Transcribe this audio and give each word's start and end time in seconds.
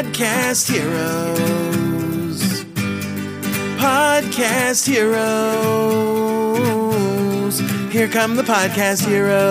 Podcast 0.00 0.72
Heroes. 0.72 2.40
Podcast 3.78 4.88
Heroes. 4.88 5.20
Here 7.92 8.08
come 8.08 8.34
the 8.34 8.42
Podcast 8.42 9.06
Heroes. 9.06 9.44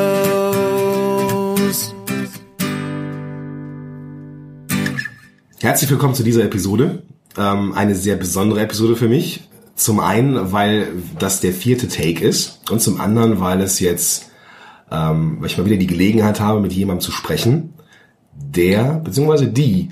Herzlich 5.62 5.92
willkommen 5.92 6.16
zu 6.16 6.24
dieser 6.24 6.46
Episode. 6.46 7.04
Ähm, 7.38 7.74
eine 7.74 7.94
sehr 7.94 8.16
besondere 8.16 8.62
Episode 8.62 8.96
für 8.96 9.08
mich. 9.08 9.48
Zum 9.76 10.00
einen, 10.00 10.52
weil 10.52 10.88
das 11.20 11.42
der 11.42 11.54
vierte 11.54 11.88
Take 11.88 12.26
ist 12.26 12.62
und 12.72 12.82
zum 12.82 13.00
anderen, 13.00 13.40
weil 13.40 13.62
es 13.62 13.80
jetzt, 13.80 14.32
ähm, 14.90 15.38
weil 15.40 15.46
ich 15.46 15.60
mal 15.60 15.66
wieder 15.66 15.78
die 15.78 15.86
Gelegenheit 15.86 16.40
habe, 16.40 16.60
mit 16.60 16.74
jemandem 16.74 17.02
zu 17.02 17.12
sprechen, 17.12 17.76
der 18.34 18.94
bzw. 19.04 19.46
die 19.46 19.90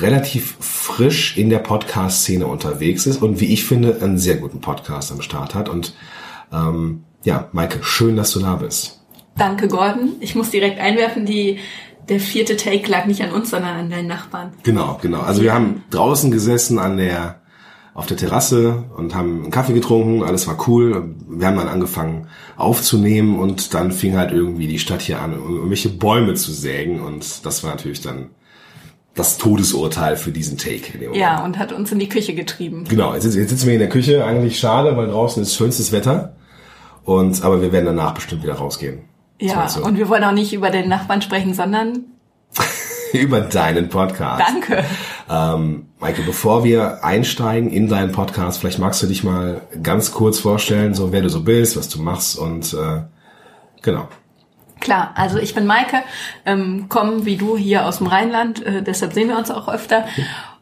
relativ 0.00 0.56
frisch 0.60 1.36
in 1.36 1.50
der 1.50 1.58
Podcast-Szene 1.58 2.46
unterwegs 2.46 3.06
ist 3.06 3.22
und 3.22 3.40
wie 3.40 3.52
ich 3.52 3.64
finde, 3.64 4.00
einen 4.02 4.18
sehr 4.18 4.36
guten 4.36 4.60
Podcast 4.60 5.10
am 5.12 5.22
Start 5.22 5.54
hat. 5.54 5.68
Und 5.68 5.94
ähm, 6.52 7.04
ja, 7.24 7.48
Maike, 7.52 7.82
schön, 7.82 8.16
dass 8.16 8.32
du 8.32 8.40
da 8.40 8.56
bist. 8.56 9.00
Danke, 9.36 9.68
Gordon. 9.68 10.12
Ich 10.20 10.34
muss 10.34 10.50
direkt 10.50 10.80
einwerfen, 10.80 11.26
die, 11.26 11.58
der 12.08 12.20
vierte 12.20 12.56
Take 12.56 12.90
lag 12.90 13.06
nicht 13.06 13.22
an 13.22 13.32
uns, 13.32 13.50
sondern 13.50 13.76
an 13.76 13.90
deinen 13.90 14.08
Nachbarn. 14.08 14.52
Genau, 14.62 14.98
genau. 15.00 15.20
Also 15.20 15.42
wir 15.42 15.52
haben 15.52 15.84
draußen 15.90 16.30
gesessen 16.30 16.78
an 16.78 16.96
der 16.96 17.40
auf 17.94 18.04
der 18.04 18.18
Terrasse 18.18 18.84
und 18.94 19.14
haben 19.14 19.44
einen 19.44 19.50
Kaffee 19.50 19.72
getrunken, 19.72 20.22
alles 20.22 20.46
war 20.46 20.68
cool. 20.68 21.14
Wir 21.28 21.46
haben 21.46 21.56
dann 21.56 21.68
angefangen 21.68 22.28
aufzunehmen 22.58 23.38
und 23.38 23.72
dann 23.72 23.90
fing 23.90 24.18
halt 24.18 24.32
irgendwie 24.32 24.66
die 24.66 24.78
Stadt 24.78 25.00
hier 25.00 25.22
an, 25.22 25.32
irgendwelche 25.32 25.88
Bäume 25.88 26.34
zu 26.34 26.52
sägen 26.52 27.00
und 27.00 27.46
das 27.46 27.64
war 27.64 27.70
natürlich 27.70 28.02
dann 28.02 28.30
das 29.16 29.38
Todesurteil 29.38 30.16
für 30.16 30.30
diesen 30.30 30.58
Take. 30.58 30.92
Ja, 31.14 31.44
und 31.44 31.58
hat 31.58 31.72
uns 31.72 31.90
in 31.90 31.98
die 31.98 32.08
Küche 32.08 32.34
getrieben. 32.34 32.84
Genau, 32.88 33.14
jetzt, 33.14 33.24
jetzt 33.24 33.50
sitzen 33.50 33.66
wir 33.66 33.74
in 33.74 33.80
der 33.80 33.88
Küche, 33.88 34.24
eigentlich 34.24 34.58
schade, 34.58 34.96
weil 34.96 35.08
draußen 35.08 35.42
ist 35.42 35.56
schönstes 35.56 35.90
Wetter 35.90 36.36
und 37.04 37.42
aber 37.42 37.62
wir 37.62 37.72
werden 37.72 37.86
danach 37.86 38.14
bestimmt 38.14 38.42
wieder 38.42 38.54
rausgehen. 38.54 39.00
Ja, 39.40 39.68
So, 39.68 39.82
und 39.82 39.98
wir 39.98 40.08
wollen 40.08 40.24
auch 40.24 40.32
nicht 40.32 40.52
über 40.52 40.70
den 40.70 40.88
Nachbarn 40.88 41.22
sprechen, 41.22 41.54
sondern 41.54 42.04
über 43.12 43.40
deinen 43.40 43.88
Podcast. 43.88 44.42
danke. 44.46 44.84
Ähm, 45.28 45.86
Maike, 45.98 46.22
bevor 46.22 46.62
wir 46.64 47.04
einsteigen 47.04 47.70
in 47.70 47.88
deinen 47.88 48.12
Podcast, 48.12 48.60
vielleicht 48.60 48.78
magst 48.78 49.02
du 49.02 49.06
dich 49.06 49.24
mal 49.24 49.62
ganz 49.82 50.12
kurz 50.12 50.38
vorstellen, 50.38 50.94
so 50.94 51.10
wer 51.12 51.22
du 51.22 51.30
so 51.30 51.42
bist, 51.42 51.76
was 51.76 51.88
du 51.88 52.00
machst 52.00 52.38
und 52.38 52.74
äh, 52.74 53.02
genau. 53.82 54.08
Klar, 54.80 55.12
also 55.14 55.38
ich 55.38 55.54
bin 55.54 55.66
Maike, 55.66 55.98
ähm, 56.44 56.86
komme 56.88 57.24
wie 57.24 57.36
du 57.36 57.56
hier 57.56 57.86
aus 57.86 57.98
dem 57.98 58.06
Rheinland, 58.08 58.64
äh, 58.64 58.82
deshalb 58.82 59.12
sehen 59.14 59.28
wir 59.28 59.38
uns 59.38 59.50
auch 59.50 59.68
öfter. 59.68 60.04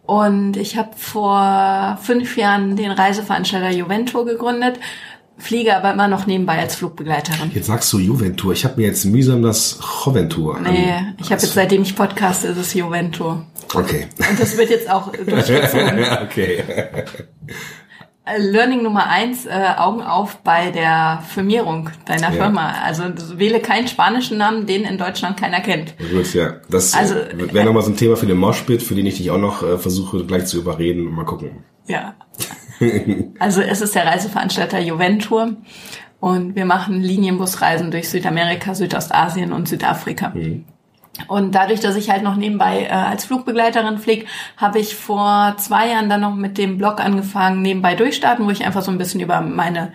Und 0.06 0.56
ich 0.56 0.76
habe 0.76 0.90
vor 0.96 1.98
fünf 2.02 2.36
Jahren 2.36 2.76
den 2.76 2.90
Reiseveranstalter 2.90 3.70
Juventur 3.70 4.24
gegründet, 4.26 4.78
fliege 5.36 5.76
aber 5.76 5.92
immer 5.92 6.06
noch 6.08 6.26
nebenbei 6.26 6.58
als 6.58 6.76
Flugbegleiterin. 6.76 7.50
Jetzt 7.54 7.66
sagst 7.66 7.92
du 7.92 7.98
Juventur. 7.98 8.52
Ich 8.52 8.64
habe 8.64 8.80
mir 8.80 8.86
jetzt 8.86 9.04
mühsam 9.04 9.42
das 9.42 9.80
Joventur 10.04 10.60
Nee, 10.60 10.92
an. 10.92 11.14
ich 11.18 11.32
habe 11.32 11.42
jetzt 11.42 11.54
seitdem 11.54 11.82
ich 11.82 11.96
podcaste, 11.96 12.48
ist 12.48 12.56
es 12.58 12.72
Juventur. 12.74 13.44
Okay. 13.74 14.06
Und 14.30 14.38
das 14.38 14.56
wird 14.56 14.70
jetzt 14.70 14.88
auch 14.88 15.10
durchgezogen. 15.26 16.04
okay. 16.22 16.62
Äh, 18.26 18.38
Learning 18.38 18.82
Nummer 18.82 19.06
eins, 19.08 19.44
äh, 19.44 19.50
Augen 19.76 20.02
auf 20.02 20.38
bei 20.38 20.70
der 20.70 21.22
Firmierung 21.28 21.90
deiner 22.06 22.32
Ja. 22.32 22.42
Firma. 22.44 22.72
Also 22.82 23.04
wähle 23.38 23.60
keinen 23.60 23.86
spanischen 23.86 24.38
Namen, 24.38 24.66
den 24.66 24.84
in 24.84 24.96
Deutschland 24.96 25.36
keiner 25.38 25.60
kennt. 25.60 25.94
Gut, 25.98 26.32
ja. 26.32 26.54
Das 26.70 26.94
Also, 26.94 27.16
also, 27.16 27.52
wäre 27.52 27.66
nochmal 27.66 27.82
so 27.82 27.90
ein 27.90 27.96
Thema 27.96 28.16
für 28.16 28.26
den 28.26 28.38
Moshpit, 28.38 28.82
für 28.82 28.94
den 28.94 29.04
ich 29.04 29.18
dich 29.18 29.30
auch 29.30 29.38
noch 29.38 29.62
äh, 29.62 29.76
versuche 29.76 30.24
gleich 30.24 30.46
zu 30.46 30.56
überreden. 30.58 31.04
Mal 31.10 31.24
gucken. 31.24 31.64
Ja. 31.86 32.14
Also 33.38 33.60
es 33.60 33.80
ist 33.80 33.94
der 33.94 34.04
Reiseveranstalter 34.04 34.80
Juventur 34.80 35.56
und 36.18 36.56
wir 36.56 36.64
machen 36.64 37.02
Linienbusreisen 37.02 37.92
durch 37.92 38.08
Südamerika, 38.08 38.74
Südostasien 38.74 39.52
und 39.52 39.68
Südafrika. 39.68 40.32
Und 41.28 41.54
dadurch, 41.54 41.80
dass 41.80 41.96
ich 41.96 42.10
halt 42.10 42.22
noch 42.22 42.36
nebenbei 42.36 42.84
äh, 42.84 42.88
als 42.88 43.24
Flugbegleiterin 43.24 43.98
fliege, 43.98 44.26
habe 44.56 44.80
ich 44.80 44.96
vor 44.96 45.54
zwei 45.58 45.90
Jahren 45.90 46.08
dann 46.08 46.20
noch 46.20 46.34
mit 46.34 46.58
dem 46.58 46.76
Blog 46.76 47.00
angefangen, 47.00 47.62
nebenbei 47.62 47.94
durchstarten, 47.94 48.44
wo 48.46 48.50
ich 48.50 48.64
einfach 48.64 48.82
so 48.82 48.90
ein 48.90 48.98
bisschen 48.98 49.20
über 49.20 49.40
meine 49.40 49.92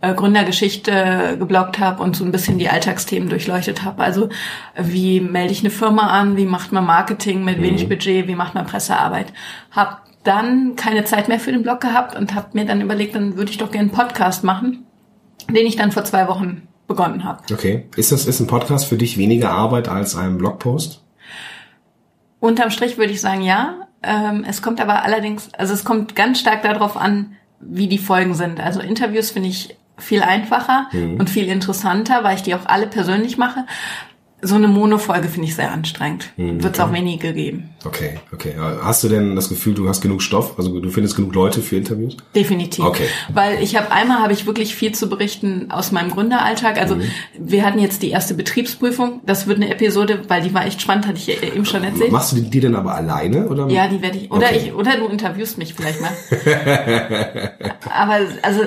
äh, 0.00 0.14
Gründergeschichte 0.14 1.36
gebloggt 1.38 1.78
habe 1.80 2.02
und 2.02 2.14
so 2.14 2.24
ein 2.24 2.30
bisschen 2.30 2.58
die 2.58 2.68
Alltagsthemen 2.68 3.28
durchleuchtet 3.28 3.82
habe. 3.82 4.02
Also 4.02 4.28
wie 4.76 5.20
melde 5.20 5.52
ich 5.52 5.60
eine 5.60 5.70
Firma 5.70 6.08
an, 6.08 6.36
wie 6.36 6.46
macht 6.46 6.70
man 6.72 6.86
Marketing 6.86 7.44
mit 7.44 7.60
wenig 7.60 7.88
Budget, 7.88 8.28
wie 8.28 8.36
macht 8.36 8.54
man 8.54 8.66
Pressearbeit. 8.66 9.32
Hab 9.72 10.04
dann 10.22 10.76
keine 10.76 11.04
Zeit 11.04 11.28
mehr 11.28 11.40
für 11.40 11.52
den 11.52 11.62
Blog 11.62 11.80
gehabt 11.80 12.14
und 12.14 12.34
habe 12.34 12.48
mir 12.52 12.66
dann 12.66 12.80
überlegt, 12.80 13.14
dann 13.14 13.36
würde 13.36 13.50
ich 13.50 13.58
doch 13.58 13.70
gerne 13.70 13.88
einen 13.88 13.96
Podcast 13.96 14.44
machen, 14.44 14.86
den 15.48 15.66
ich 15.66 15.76
dann 15.76 15.92
vor 15.92 16.04
zwei 16.04 16.28
Wochen 16.28 16.68
begonnen 16.90 17.22
habe. 17.22 17.42
Okay. 17.52 17.86
Ist 17.96 18.10
das 18.10 18.26
ist 18.26 18.40
ein 18.40 18.48
Podcast 18.48 18.86
für 18.86 18.96
dich 18.96 19.16
weniger 19.16 19.52
Arbeit 19.52 19.88
als 19.88 20.16
ein 20.16 20.38
Blogpost? 20.38 21.02
Unterm 22.40 22.70
Strich 22.70 22.98
würde 22.98 23.12
ich 23.12 23.20
sagen, 23.20 23.42
ja. 23.42 23.86
Ähm, 24.02 24.44
es 24.48 24.60
kommt 24.60 24.80
aber 24.80 25.04
allerdings, 25.04 25.54
also 25.54 25.72
es 25.72 25.84
kommt 25.84 26.16
ganz 26.16 26.40
stark 26.40 26.62
darauf 26.62 26.96
an, 26.96 27.36
wie 27.60 27.86
die 27.86 27.98
Folgen 27.98 28.34
sind. 28.34 28.58
Also 28.58 28.80
Interviews 28.80 29.30
finde 29.30 29.50
ich 29.50 29.76
viel 29.98 30.22
einfacher 30.22 30.88
und 30.92 31.28
viel 31.28 31.46
interessanter, 31.46 32.24
weil 32.24 32.34
ich 32.34 32.42
die 32.42 32.54
auch 32.54 32.64
alle 32.66 32.86
persönlich 32.86 33.36
mache. 33.36 33.66
So 34.42 34.54
eine 34.54 34.68
Mono-Folge 34.68 35.28
finde 35.28 35.48
ich 35.48 35.54
sehr 35.54 35.70
anstrengend. 35.70 36.30
Wird 36.36 36.74
es 36.74 36.80
auch 36.80 36.92
wenige 36.92 37.32
geben. 37.32 37.70
Okay, 37.84 38.18
okay. 38.32 38.54
Hast 38.82 39.02
du 39.04 39.08
denn 39.08 39.36
das 39.36 39.48
Gefühl, 39.48 39.74
du 39.74 39.88
hast 39.88 40.00
genug 40.00 40.22
Stoff? 40.22 40.54
Also 40.58 40.80
du 40.80 40.90
findest 40.90 41.16
genug 41.16 41.34
Leute 41.34 41.60
für 41.60 41.76
Interviews? 41.76 42.16
Definitiv. 42.34 42.84
Okay. 42.84 43.06
Weil 43.32 43.62
ich 43.62 43.76
habe 43.76 43.90
einmal 43.92 44.18
habe 44.22 44.32
ich 44.32 44.46
wirklich 44.46 44.74
viel 44.74 44.92
zu 44.92 45.08
berichten 45.08 45.70
aus 45.70 45.92
meinem 45.92 46.10
Gründeralltag. 46.10 46.78
Also 46.80 46.96
wir 47.38 47.64
hatten 47.64 47.78
jetzt 47.78 48.02
die 48.02 48.10
erste 48.10 48.34
Betriebsprüfung. 48.34 49.20
Das 49.26 49.46
wird 49.46 49.58
eine 49.58 49.70
Episode, 49.70 50.22
weil 50.28 50.42
die 50.42 50.52
war 50.54 50.66
echt 50.66 50.80
spannend, 50.82 51.06
hatte 51.06 51.18
ich 51.18 51.42
eben 51.42 51.64
schon 51.66 51.84
erzählt. 51.84 52.12
Machst 52.12 52.32
du 52.32 52.36
die, 52.36 52.48
die 52.50 52.60
denn 52.60 52.74
aber 52.76 52.94
alleine 52.94 53.48
oder? 53.48 53.68
Ja, 53.68 53.88
die 53.88 54.00
werde 54.02 54.18
ich. 54.18 54.30
Oder 54.30 54.46
Okay. 54.48 54.62
ich, 54.66 54.74
oder 54.74 54.96
du 54.96 55.06
interviewst 55.06 55.58
mich 55.58 55.74
vielleicht 55.74 56.00
mal. 56.00 56.10
Aber 57.90 58.18
also 58.42 58.60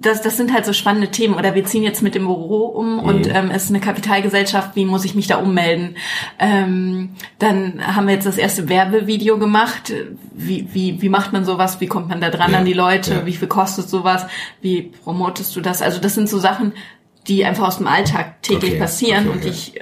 das, 0.00 0.22
das 0.22 0.36
sind 0.36 0.52
halt 0.52 0.64
so 0.64 0.72
spannende 0.72 1.08
Themen. 1.10 1.34
Oder 1.34 1.54
wir 1.54 1.64
ziehen 1.64 1.82
jetzt 1.82 2.02
mit 2.02 2.14
dem 2.14 2.26
Büro 2.26 2.66
um 2.66 2.98
und 2.98 3.26
ähm, 3.26 3.50
es 3.52 3.64
ist 3.64 3.70
eine 3.70 3.80
Kapitalgesellschaft, 3.80 4.76
wie 4.76 4.84
muss 4.84 5.04
ich 5.04 5.14
mich 5.14 5.26
da 5.26 5.36
ummelden? 5.36 5.96
Ähm, 6.38 7.10
dann 7.38 7.80
haben 7.84 8.06
wir 8.06 8.14
jetzt 8.14 8.26
das 8.26 8.38
erste 8.38 8.68
Werbevideo 8.68 9.38
gemacht. 9.38 9.92
Wie, 10.32 10.68
wie, 10.72 11.02
wie 11.02 11.08
macht 11.08 11.32
man 11.32 11.44
sowas? 11.44 11.80
Wie 11.80 11.86
kommt 11.86 12.08
man 12.08 12.20
da 12.20 12.30
dran 12.30 12.52
Ja, 12.52 12.58
an 12.58 12.64
die 12.64 12.72
Leute? 12.72 13.14
ja. 13.14 13.26
Wie 13.26 13.34
viel 13.34 13.48
kostet 13.48 13.88
sowas? 13.88 14.26
Wie 14.60 14.82
promotest 15.04 15.54
du 15.56 15.60
das? 15.60 15.82
Also 15.82 16.00
das 16.00 16.14
sind 16.14 16.28
so 16.28 16.38
Sachen, 16.38 16.72
die 17.26 17.44
einfach 17.44 17.66
aus 17.66 17.78
dem 17.78 17.86
Alltag 17.86 18.42
täglich 18.42 18.72
Okay, 18.72 18.80
passieren 18.80 19.28
okay, 19.28 19.36
und 19.38 19.44
ja. 19.44 19.50
ich 19.50 19.74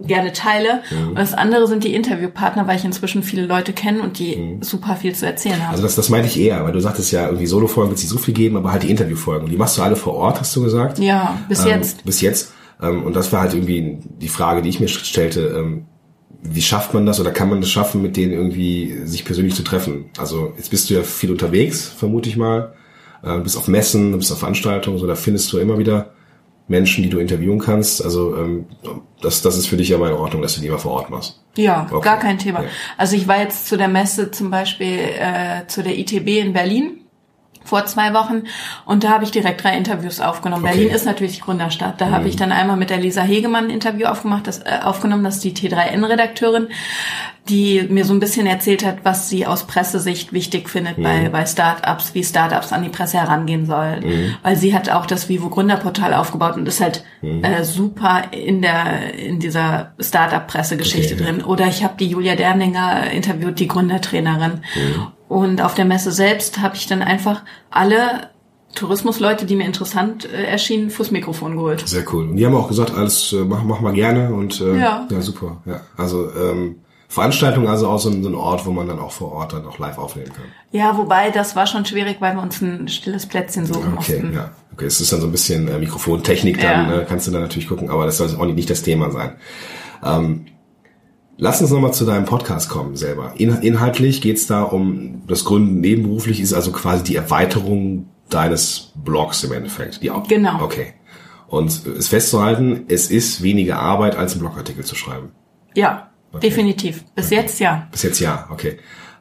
gerne 0.00 0.32
teile. 0.32 0.82
Und 1.08 1.18
das 1.18 1.34
andere 1.34 1.66
sind 1.66 1.84
die 1.84 1.94
Interviewpartner, 1.94 2.66
weil 2.66 2.76
ich 2.76 2.84
inzwischen 2.84 3.22
viele 3.22 3.46
Leute 3.46 3.72
kenne 3.72 4.02
und 4.02 4.18
die 4.18 4.58
super 4.60 4.96
viel 4.96 5.14
zu 5.14 5.26
erzählen 5.26 5.60
haben. 5.62 5.72
Also 5.72 5.82
das, 5.82 5.96
das 5.96 6.08
meinte 6.08 6.28
ich 6.28 6.38
eher, 6.38 6.64
weil 6.64 6.72
du 6.72 6.80
sagtest 6.80 7.10
ja, 7.12 7.26
irgendwie 7.26 7.46
Solo-Folgen 7.46 7.90
wird 7.90 7.98
es 7.98 8.04
nicht 8.04 8.12
so 8.12 8.18
viel 8.18 8.34
geben, 8.34 8.56
aber 8.56 8.70
halt 8.70 8.84
die 8.84 8.90
Interviewfolgen. 8.90 9.48
Die 9.48 9.56
machst 9.56 9.76
du 9.76 9.82
alle 9.82 9.96
vor 9.96 10.14
Ort, 10.14 10.40
hast 10.40 10.54
du 10.54 10.62
gesagt? 10.62 10.98
ja, 10.98 11.38
bis 11.48 11.64
Ähm, 11.64 11.68
jetzt. 11.68 12.04
Bis 12.04 12.20
jetzt. 12.20 12.52
Ähm, 12.80 13.02
und 13.02 13.16
das 13.16 13.32
war 13.32 13.40
halt 13.40 13.54
irgendwie 13.54 13.98
die 14.20 14.28
Frage, 14.28 14.62
die 14.62 14.68
ich 14.68 14.80
mir 14.80 14.88
stellte. 14.88 15.40
Ähm, 15.58 15.86
wie 16.42 16.62
schafft 16.62 16.94
man 16.94 17.04
das 17.04 17.18
oder 17.18 17.32
kann 17.32 17.48
man 17.48 17.60
das 17.60 17.70
schaffen, 17.70 18.00
mit 18.00 18.16
denen 18.16 18.32
irgendwie 18.32 19.00
sich 19.04 19.24
persönlich 19.24 19.54
zu 19.54 19.64
treffen? 19.64 20.10
Also 20.18 20.52
jetzt 20.56 20.70
bist 20.70 20.88
du 20.88 20.94
ja 20.94 21.02
viel 21.02 21.32
unterwegs, 21.32 21.86
vermute 21.86 22.28
ich 22.28 22.36
mal. 22.36 22.74
Äh, 23.24 23.40
bist 23.40 23.56
auf 23.56 23.66
Messen, 23.66 24.16
bist 24.16 24.30
auf 24.30 24.38
Veranstaltungen, 24.38 24.98
so 24.98 25.08
da 25.08 25.16
findest 25.16 25.52
du 25.52 25.58
immer 25.58 25.78
wieder 25.78 26.12
Menschen, 26.68 27.02
die 27.02 27.10
du 27.10 27.18
interviewen 27.18 27.58
kannst. 27.58 28.04
Also 28.04 28.36
ähm, 28.36 28.66
das, 29.22 29.42
das 29.42 29.56
ist 29.56 29.66
für 29.66 29.76
dich 29.76 29.94
aber 29.94 30.08
in 30.08 30.14
Ordnung, 30.14 30.42
dass 30.42 30.54
du 30.54 30.60
die 30.60 30.68
mal 30.68 30.78
vor 30.78 30.92
Ort 30.92 31.10
machst. 31.10 31.42
Ja, 31.56 31.86
Okay. 31.90 32.04
gar 32.04 32.18
kein 32.18 32.38
Thema. 32.38 32.62
Ja. 32.62 32.68
Also 32.96 33.16
ich 33.16 33.26
war 33.26 33.40
jetzt 33.40 33.66
zu 33.66 33.76
der 33.76 33.88
Messe 33.88 34.30
zum 34.30 34.50
Beispiel 34.50 34.98
äh, 35.18 35.66
zu 35.66 35.82
der 35.82 35.98
ITB 35.98 36.28
in 36.38 36.52
Berlin 36.52 37.00
vor 37.68 37.86
zwei 37.86 38.14
Wochen 38.14 38.44
und 38.84 39.04
da 39.04 39.10
habe 39.10 39.24
ich 39.24 39.30
direkt 39.30 39.62
drei 39.62 39.76
Interviews 39.76 40.20
aufgenommen. 40.20 40.64
Okay. 40.64 40.74
Berlin 40.74 40.94
ist 40.94 41.04
natürlich 41.04 41.36
die 41.36 41.40
Gründerstadt. 41.40 42.00
Da 42.00 42.10
habe 42.10 42.28
ich 42.28 42.36
dann 42.36 42.52
einmal 42.52 42.76
mit 42.76 42.90
der 42.90 42.98
Lisa 42.98 43.22
Hegemann 43.22 43.66
ein 43.66 43.70
Interview 43.70 44.06
aufgemacht, 44.06 44.46
das, 44.46 44.58
äh, 44.58 44.80
aufgenommen, 44.82 45.24
das 45.24 45.36
ist 45.36 45.44
die 45.44 45.54
T3N-Redakteurin, 45.54 46.68
die 47.48 47.82
mir 47.88 48.04
so 48.04 48.12
ein 48.12 48.20
bisschen 48.20 48.46
erzählt 48.46 48.84
hat, 48.84 48.98
was 49.04 49.28
sie 49.28 49.46
aus 49.46 49.66
Pressesicht 49.66 50.32
wichtig 50.32 50.68
findet 50.68 51.02
bei, 51.02 51.28
bei 51.30 51.46
Startups, 51.46 52.14
wie 52.14 52.22
Startups 52.22 52.72
an 52.72 52.82
die 52.82 52.90
Presse 52.90 53.18
herangehen 53.18 53.66
sollen. 53.66 54.36
Weil 54.42 54.56
sie 54.56 54.74
hat 54.74 54.90
auch 54.90 55.06
das 55.06 55.28
Vivo 55.28 55.48
Gründerportal 55.48 56.12
aufgebaut 56.12 56.56
und 56.56 56.68
ist 56.68 56.80
halt 56.80 57.04
äh, 57.22 57.64
super 57.64 58.24
in 58.32 58.60
der 58.60 59.14
in 59.14 59.40
dieser 59.40 59.92
Startup-Pressegeschichte 59.98 61.14
Okay, 61.14 61.24
ja. 61.24 61.32
drin. 61.32 61.44
Oder 61.44 61.66
ich 61.66 61.84
habe 61.84 61.94
die 61.98 62.06
Julia 62.06 62.34
Derninger 62.34 63.10
interviewt, 63.10 63.58
die 63.58 63.68
Gründertrainerin. 63.68 64.62
Und 65.28 65.60
auf 65.60 65.74
der 65.74 65.84
Messe 65.84 66.10
selbst 66.12 66.60
habe 66.60 66.76
ich 66.76 66.86
dann 66.86 67.02
einfach 67.02 67.42
alle 67.70 68.30
Tourismusleute, 68.74 69.44
die 69.46 69.56
mir 69.56 69.64
interessant 69.66 70.24
äh, 70.30 70.44
erschienen, 70.44 70.90
fürs 70.90 71.10
Mikrofon 71.10 71.56
geholt. 71.56 71.86
Sehr 71.88 72.04
cool. 72.12 72.28
Und 72.28 72.36
die 72.36 72.46
haben 72.46 72.54
auch 72.54 72.68
gesagt, 72.68 72.94
alles 72.94 73.32
äh, 73.32 73.36
mach, 73.44 73.62
mach 73.62 73.80
mal 73.80 73.92
gerne 73.92 74.32
und 74.32 74.60
äh, 74.60 74.78
Ja. 74.78 75.06
ja 75.10 75.20
super. 75.20 75.62
Ja, 75.66 75.80
also 75.96 76.30
ähm, 76.34 76.76
Veranstaltung 77.08 77.66
also 77.68 77.88
auch 77.88 77.98
so 77.98 78.10
ein, 78.10 78.22
so 78.22 78.28
ein 78.28 78.34
Ort, 78.34 78.66
wo 78.66 78.70
man 78.70 78.86
dann 78.86 78.98
auch 78.98 79.12
vor 79.12 79.32
Ort 79.32 79.54
dann 79.54 79.66
auch 79.66 79.78
live 79.78 79.96
aufnehmen 79.98 80.30
kann. 80.32 80.44
Ja, 80.70 80.96
wobei 80.98 81.30
das 81.30 81.56
war 81.56 81.66
schon 81.66 81.86
schwierig, 81.86 82.18
weil 82.20 82.34
wir 82.34 82.42
uns 82.42 82.60
ein 82.60 82.86
stilles 82.88 83.24
Plätzchen 83.26 83.64
suchen 83.64 83.94
Okay, 83.96 84.20
mussten. 84.20 84.34
ja. 84.34 84.50
Okay, 84.74 84.84
es 84.84 85.00
ist 85.00 85.12
dann 85.12 85.20
so 85.22 85.26
ein 85.26 85.32
bisschen 85.32 85.66
äh, 85.68 85.78
Mikrofontechnik 85.78 86.60
dann, 86.60 86.88
Ja. 86.90 86.96
ne, 86.98 87.06
kannst 87.08 87.26
du 87.26 87.30
dann 87.30 87.40
natürlich 87.42 87.68
gucken, 87.68 87.88
aber 87.90 88.04
das 88.06 88.18
soll 88.18 88.28
auch 88.36 88.44
nicht, 88.44 88.56
nicht 88.56 88.70
das 88.70 88.82
Thema 88.82 89.10
sein. 89.10 89.32
Ähm, 90.04 90.46
lass 91.38 91.62
uns 91.62 91.70
nochmal 91.70 91.94
zu 91.94 92.04
deinem 92.04 92.26
Podcast 92.26 92.68
kommen 92.68 92.96
selber. 92.96 93.32
In, 93.36 93.50
inhaltlich 93.62 94.20
geht's 94.20 94.46
da 94.46 94.62
um 94.62 95.22
das 95.26 95.44
Gründen 95.44 95.80
nebenberuflich, 95.80 96.40
ist 96.40 96.52
also 96.52 96.72
quasi 96.72 97.04
die 97.04 97.16
Erweiterung 97.16 98.08
deines 98.28 98.92
Blogs 98.96 99.42
im 99.44 99.52
Endeffekt. 99.52 100.02
Die, 100.02 100.10
Genau. 100.28 100.62
Okay. 100.62 100.94
Und 101.46 101.86
es 101.86 102.08
festzuhalten, 102.08 102.84
es 102.88 103.10
ist 103.10 103.42
weniger 103.42 103.78
Arbeit, 103.78 104.16
als 104.16 104.32
einen 104.32 104.40
Blogartikel 104.40 104.84
zu 104.84 104.94
schreiben. 104.94 105.32
Ja, 105.74 106.10
definitiv. 106.42 107.04
Bis 107.14 107.30
jetzt 107.30 107.58
ja. 107.58 107.88
Bis 107.90 108.02
jetzt 108.02 108.20
ja, 108.20 108.46
okay. 108.50 108.76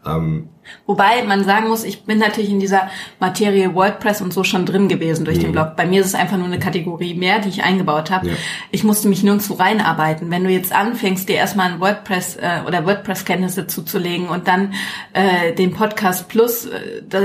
Ähm, 0.05 0.49
Wobei 0.85 1.23
man 1.23 1.43
sagen 1.43 1.67
muss, 1.67 1.83
ich 1.83 2.03
bin 2.03 2.17
natürlich 2.17 2.49
in 2.51 2.59
dieser 2.59 2.89
Materie 3.19 3.73
WordPress 3.75 4.21
und 4.21 4.33
so 4.33 4.43
schon 4.43 4.65
drin 4.65 4.87
gewesen 4.87 5.25
durch 5.25 5.39
den 5.39 5.51
Blog. 5.51 5.75
Bei 5.75 5.85
mir 5.85 6.01
ist 6.01 6.07
es 6.07 6.15
einfach 6.15 6.37
nur 6.37 6.47
eine 6.47 6.59
Kategorie 6.59 7.13
mehr, 7.13 7.39
die 7.39 7.49
ich 7.49 7.63
eingebaut 7.63 8.11
habe. 8.11 8.27
Ja. 8.29 8.33
Ich 8.71 8.83
musste 8.83 9.07
mich 9.09 9.23
nirgendwo 9.23 9.55
reinarbeiten. 9.55 10.31
Wenn 10.31 10.43
du 10.43 10.49
jetzt 10.49 10.73
anfängst, 10.73 11.27
dir 11.29 11.35
erstmal 11.35 11.71
ein 11.73 11.79
WordPress 11.79 12.37
äh, 12.37 12.61
oder 12.65 12.85
WordPress-Kenntnisse 12.85 13.67
zuzulegen 13.67 14.29
und 14.29 14.47
dann 14.47 14.73
äh, 15.13 15.53
den 15.53 15.73
Podcast 15.73 16.27
plus 16.29 16.65
äh, 16.65 17.01
da, 17.09 17.19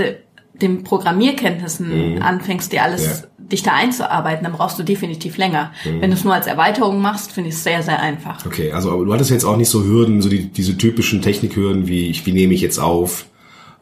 den 0.55 0.85
Programmierkenntnissen 0.85 2.23
anfängst, 2.23 2.73
dir 2.73 2.83
alles 2.83 3.23
Ja. 3.23 3.29
dich 3.39 3.63
da 3.63 3.73
einzuarbeiten, 3.73 4.45
dann 4.45 4.53
brauchst 4.53 4.79
du 4.79 4.83
definitiv 4.83 5.37
länger. 5.37 5.73
Wenn 5.85 6.11
du 6.11 6.17
es 6.17 6.25
nur 6.25 6.35
als 6.35 6.47
Erweiterung 6.47 7.01
machst, 7.01 7.33
finde 7.33 7.49
ich 7.49 7.57
es 7.57 7.65
sehr, 7.65 7.83
sehr 7.83 8.01
einfach. 8.01 8.47
Okay, 8.47 8.71
also 8.73 8.93
aber 8.93 9.05
du 9.05 9.13
hattest 9.13 9.31
jetzt 9.31 9.45
auch 9.45 9.57
nicht 9.57 9.69
so 9.69 9.83
Hürden, 9.85 10.23
so 10.23 10.29
die, 10.29 10.45
diese 10.49 10.79
typischen 10.79 11.21
Technikhürden 11.21 11.89
wie 11.89 12.09
ich, 12.09 12.25
wie 12.27 12.33
nehme 12.33 12.55
ich 12.55 12.61
jetzt 12.61 12.79
auf, 12.79 13.27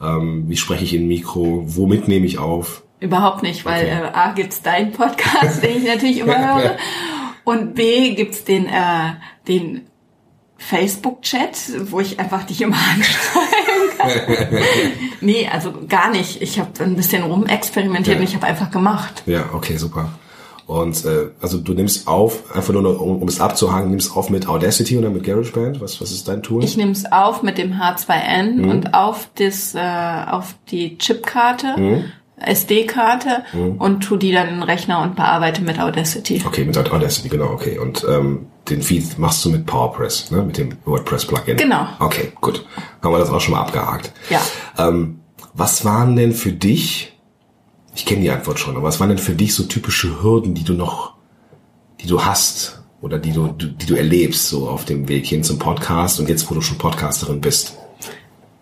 ähm, 0.01 0.45
wie 0.49 0.57
spreche 0.57 0.85
ich 0.85 0.95
in 0.95 1.09
Mikro, 1.09 1.63
womit 1.67 2.09
nehme 2.09 2.27
ich 2.27 2.39
auf? 2.39 2.83
Überhaupt 3.01 3.43
nicht, 3.43 3.65
weil 3.65 3.85
Okay. 3.87 4.03
äh, 4.09 4.13
A 4.13 4.33
gibt's 4.33 4.63
deinen 4.63 4.93
Podcast, 4.93 5.63
den 5.63 5.79
ich 5.79 5.85
natürlich 5.85 6.19
immer 6.19 6.39
höre, 6.39 6.77
und 7.45 7.75
B 7.75 8.15
gibt's 8.15 8.45
den 8.45 8.65
den 8.65 8.73
äh, 8.73 9.13
den 9.49 9.87
Facebook-Chat, 10.59 11.91
wo 11.91 12.01
ich 12.01 12.21
einfach 12.21 12.45
dich 12.45 12.61
immer 12.61 12.77
anschreiben 12.95 13.99
kann. 13.99 14.59
nee, 15.23 15.49
also 15.51 15.73
gar 15.89 16.11
nicht. 16.11 16.43
Ich 16.43 16.59
habe 16.61 16.71
ein 16.85 16.97
bisschen 16.97 17.23
rumexperimentiert 17.23 18.17
Ja. 18.17 18.21
und 18.21 18.29
ich 18.29 18.35
habe 18.35 18.47
einfach 18.47 18.71
gemacht. 18.71 19.23
Ja, 19.27 19.47
okay, 19.55 19.77
super. 19.79 20.11
Und 20.71 21.05
äh, 21.05 21.31
also 21.43 21.59
du 21.59 21.75
nimmst 21.75 22.07
auf, 22.07 22.55
einfach 22.55 22.73
nur 22.73 22.83
noch, 22.83 23.01
um, 23.01 23.21
um 23.21 23.27
es 23.27 23.41
abzuhaken, 23.41 23.91
nimmst 23.91 24.17
auf 24.17 24.31
mit 24.31 24.47
Audacity 24.47 24.97
oder 24.97 25.11
mit 25.11 25.25
GarageBand? 25.25 25.81
Was, 25.81 26.01
was 26.01 26.13
ist 26.13 26.29
dein 26.29 26.45
Tool? 26.45 26.63
Ich 26.63 26.77
nehme 26.77 26.93
es 26.93 27.11
auf 27.11 27.43
mit 27.43 27.59
dem 27.59 27.73
H2N 27.73 28.53
Mhm. 28.63 28.71
und 28.71 28.95
auf 28.95 29.29
das 29.35 29.75
äh, 29.75 29.81
auf 30.31 30.55
die 30.71 30.97
Chipkarte, 30.97 31.75
Mhm. 31.77 32.05
SD-Karte 32.37 33.43
und 33.79 34.01
tu 34.01 34.17
die 34.17 34.33
dann 34.33 34.49
in 34.49 34.55
den 34.55 34.63
Rechner 34.63 35.03
und 35.03 35.15
bearbeite 35.17 35.61
mit 35.63 35.79
Audacity. 35.81 36.43
okay, 36.47 36.65
mit 36.65 36.79
Audacity, 36.79 37.29
genau, 37.29 37.47
okay. 37.51 37.79
Und 37.79 38.07
ähm, 38.09 38.47
den 38.71 38.81
Feed 38.81 39.19
machst 39.19 39.45
du 39.45 39.51
mit 39.51 39.67
PowerPress, 39.67 40.31
ne? 40.31 40.43
mit 40.43 40.57
dem 40.57 40.77
WordPress-Plugin. 40.85 41.57
Genau. 41.57 41.87
Okay, 41.99 42.33
gut. 42.41 42.65
Haben 43.03 43.13
wir 43.13 43.19
das 43.19 43.31
auch 43.31 43.41
schon 43.41 43.53
mal 43.55 43.61
abgehakt. 43.61 44.13
Ja. 44.31 44.41
Ähm, 44.79 45.21
was 45.53 45.85
waren 45.85 46.17
denn 46.17 46.33
für 46.33 46.53
dich, 46.53 47.19
ich 48.01 48.07
kenne 48.07 48.23
die 48.23 48.31
Antwort 48.31 48.59
schon, 48.59 48.77
aber 48.77 48.85
was 48.87 48.99
waren 48.99 49.11
denn 49.11 49.19
für 49.19 49.35
dich 49.35 49.55
so 49.55 49.65
typische 49.65 50.23
Hürden, 50.23 50.55
die 50.55 50.65
du 50.65 50.73
noch, 50.73 51.13
die 52.01 52.07
du 52.07 52.25
hast 52.25 52.81
oder 53.03 53.19
die 53.19 53.31
du, 53.33 53.49
die 53.49 53.85
du 53.87 53.95
erlebst 53.95 54.49
so 54.49 54.69
auf 54.71 54.87
dem 54.87 55.07
Weg 55.09 55.27
hin 55.27 55.45
zum 55.45 55.59
Podcast 55.59 56.19
und 56.19 56.29
jetzt, 56.31 56.51
wo 56.51 56.55
du 56.55 56.63
schon 56.63 56.79
Podcasterin 56.79 57.43
bist? 57.43 57.77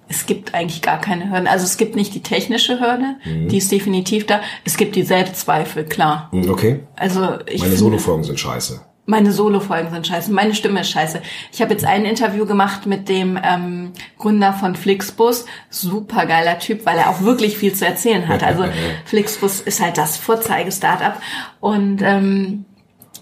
Es 0.08 0.26
gibt 0.26 0.54
eigentlich 0.54 0.82
gar 0.82 1.00
keine 1.00 1.30
Hürden. 1.30 1.46
Also 1.46 1.64
es 1.66 1.76
gibt 1.76 1.94
nicht 1.94 2.14
die 2.14 2.22
technische 2.22 2.80
Hürde, 2.80 3.16
Mhm. 3.24 3.48
die 3.48 3.58
ist 3.58 3.70
definitiv 3.70 4.26
da. 4.26 4.40
Es 4.64 4.76
gibt 4.76 4.96
die 4.96 5.02
Selbstzweifel, 5.04 5.84
klar. 5.84 6.28
Hm, 6.32 6.50
Okay. 6.50 6.80
Also 6.96 7.38
ich 7.46 7.60
Meine 7.60 7.76
Solofolgen 7.76 8.24
sind 8.24 8.40
scheiße. 8.40 8.80
Meine 9.10 9.32
Solo-Folgen 9.32 9.90
sind 9.90 10.06
scheiße, 10.06 10.30
meine 10.30 10.54
Stimme 10.54 10.82
ist 10.82 10.90
scheiße. 10.90 11.22
Ich 11.50 11.62
habe 11.62 11.72
jetzt 11.72 11.86
ein 11.86 12.04
Interview 12.04 12.44
gemacht 12.44 12.84
mit 12.84 13.08
dem 13.08 13.38
ähm, 13.42 13.92
Gründer 14.18 14.52
von 14.52 14.76
Flixbus, 14.76 15.46
super 15.70 16.26
geiler 16.26 16.58
Typ, 16.58 16.84
weil 16.84 16.98
er 16.98 17.08
auch 17.08 17.22
wirklich 17.22 17.56
viel 17.56 17.72
zu 17.72 17.86
erzählen 17.86 18.28
hat. 18.28 18.42
Also 18.42 18.66
Flixbus 19.06 19.62
ist 19.62 19.80
halt 19.80 19.96
das 19.96 20.18
Vorzeige-Startup 20.18 21.14
und 21.60 22.02
ähm, 22.02 22.66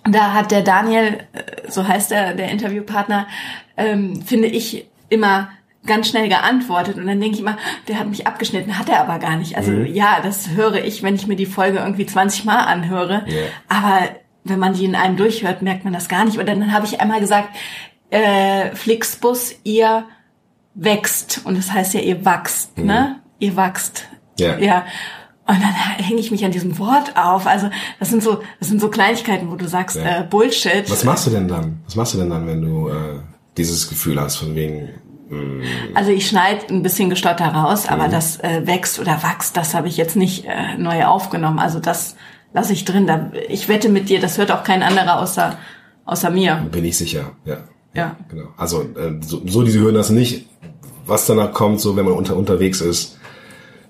da 0.02 0.32
hat 0.32 0.50
der 0.50 0.62
Daniel, 0.62 1.20
äh, 1.32 1.70
so 1.70 1.86
heißt 1.86 2.10
er, 2.10 2.34
der 2.34 2.50
Interviewpartner, 2.50 3.28
ähm, 3.76 4.20
finde 4.22 4.48
ich 4.48 4.88
immer 5.08 5.50
ganz 5.86 6.08
schnell 6.08 6.28
geantwortet 6.28 6.96
und 6.96 7.06
dann 7.06 7.20
denke 7.20 7.36
ich 7.36 7.42
immer, 7.42 7.58
der 7.86 8.00
hat 8.00 8.08
mich 8.08 8.26
abgeschnitten, 8.26 8.76
hat 8.76 8.88
er 8.88 9.02
aber 9.02 9.20
gar 9.20 9.36
nicht. 9.36 9.56
Also 9.56 9.70
ja, 9.70 10.18
das 10.20 10.48
höre 10.50 10.84
ich, 10.84 11.04
wenn 11.04 11.14
ich 11.14 11.28
mir 11.28 11.36
die 11.36 11.46
Folge 11.46 11.78
irgendwie 11.78 12.06
20 12.06 12.44
Mal 12.44 12.64
anhöre, 12.64 13.22
Ja. 13.28 13.42
aber 13.68 14.08
wenn 14.48 14.58
man 14.58 14.74
die 14.74 14.84
in 14.84 14.94
einem 14.94 15.16
durchhört, 15.16 15.62
merkt 15.62 15.84
man 15.84 15.92
das 15.92 16.08
gar 16.08 16.24
nicht. 16.24 16.38
Und 16.38 16.46
dann 16.46 16.72
habe 16.72 16.86
ich 16.86 17.00
einmal 17.00 17.20
gesagt, 17.20 17.48
äh, 18.10 18.74
Flixbus, 18.74 19.54
ihr 19.64 20.04
wächst 20.74 21.40
und 21.44 21.56
das 21.56 21.72
heißt 21.72 21.94
ja, 21.94 22.00
ihr 22.00 22.24
wachst, 22.24 22.76
ne? 22.78 23.20
Ihr 23.38 23.56
wachst. 23.56 24.04
Ja. 24.38 24.58
Ja. 24.58 24.84
Und 25.48 25.62
dann 25.62 25.72
hänge 26.04 26.20
ich 26.20 26.30
mich 26.30 26.44
an 26.44 26.50
diesem 26.50 26.78
Wort 26.78 27.16
auf. 27.16 27.46
Also 27.46 27.70
das 28.00 28.10
sind 28.10 28.22
so, 28.22 28.42
das 28.58 28.68
sind 28.68 28.80
so 28.80 28.88
Kleinigkeiten, 28.88 29.50
wo 29.50 29.54
du 29.56 29.68
sagst, 29.68 29.96
Ja. 29.96 30.20
äh, 30.20 30.24
Bullshit. 30.24 30.90
Was 30.90 31.04
machst 31.04 31.26
du 31.26 31.30
denn 31.30 31.48
dann? 31.48 31.80
Was 31.86 31.94
machst 31.96 32.14
du 32.14 32.18
denn 32.18 32.30
dann, 32.30 32.46
wenn 32.46 32.62
du 32.62 32.88
äh, 32.88 33.20
dieses 33.56 33.88
Gefühl 33.88 34.20
hast 34.20 34.36
von 34.36 34.54
wegen, 34.54 34.90
Also 35.94 36.10
ich 36.10 36.28
schneide 36.28 36.66
ein 36.68 36.82
bisschen 36.82 37.10
Gestotter 37.10 37.46
raus, 37.48 37.86
Mhm. 37.86 37.92
aber 37.94 38.08
das 38.08 38.38
äh, 38.40 38.66
wächst 38.66 38.98
oder 39.00 39.22
wächst, 39.22 39.56
das 39.56 39.74
habe 39.74 39.88
ich 39.88 39.96
jetzt 39.96 40.16
nicht 40.16 40.44
äh, 40.44 40.76
neu 40.78 41.04
aufgenommen. 41.06 41.58
Also 41.58 41.78
das 41.80 42.16
lasse 42.52 42.72
ich 42.72 42.84
drin. 42.84 43.06
Da, 43.06 43.30
ich 43.48 43.68
wette 43.68 43.88
mit 43.88 44.08
dir, 44.08 44.20
das 44.20 44.38
hört 44.38 44.50
auch 44.52 44.62
kein 44.64 44.82
anderer 44.82 45.18
außer, 45.20 45.56
außer 46.04 46.30
mir. 46.30 46.66
bin 46.70 46.84
ich 46.84 46.96
sicher, 46.96 47.32
ja. 47.44 47.58
Ja. 47.94 48.16
Genau. 48.28 48.48
Also 48.58 48.82
äh, 48.82 49.20
so, 49.22 49.40
so 49.46 49.62
diese 49.62 49.80
Hürden 49.80 49.98
hast 49.98 50.10
du 50.10 50.14
nicht. 50.14 50.46
Was 51.06 51.26
danach 51.26 51.52
kommt, 51.52 51.80
so 51.80 51.96
wenn 51.96 52.04
man 52.04 52.14
unter, 52.14 52.36
unterwegs 52.36 52.80
ist, 52.80 53.18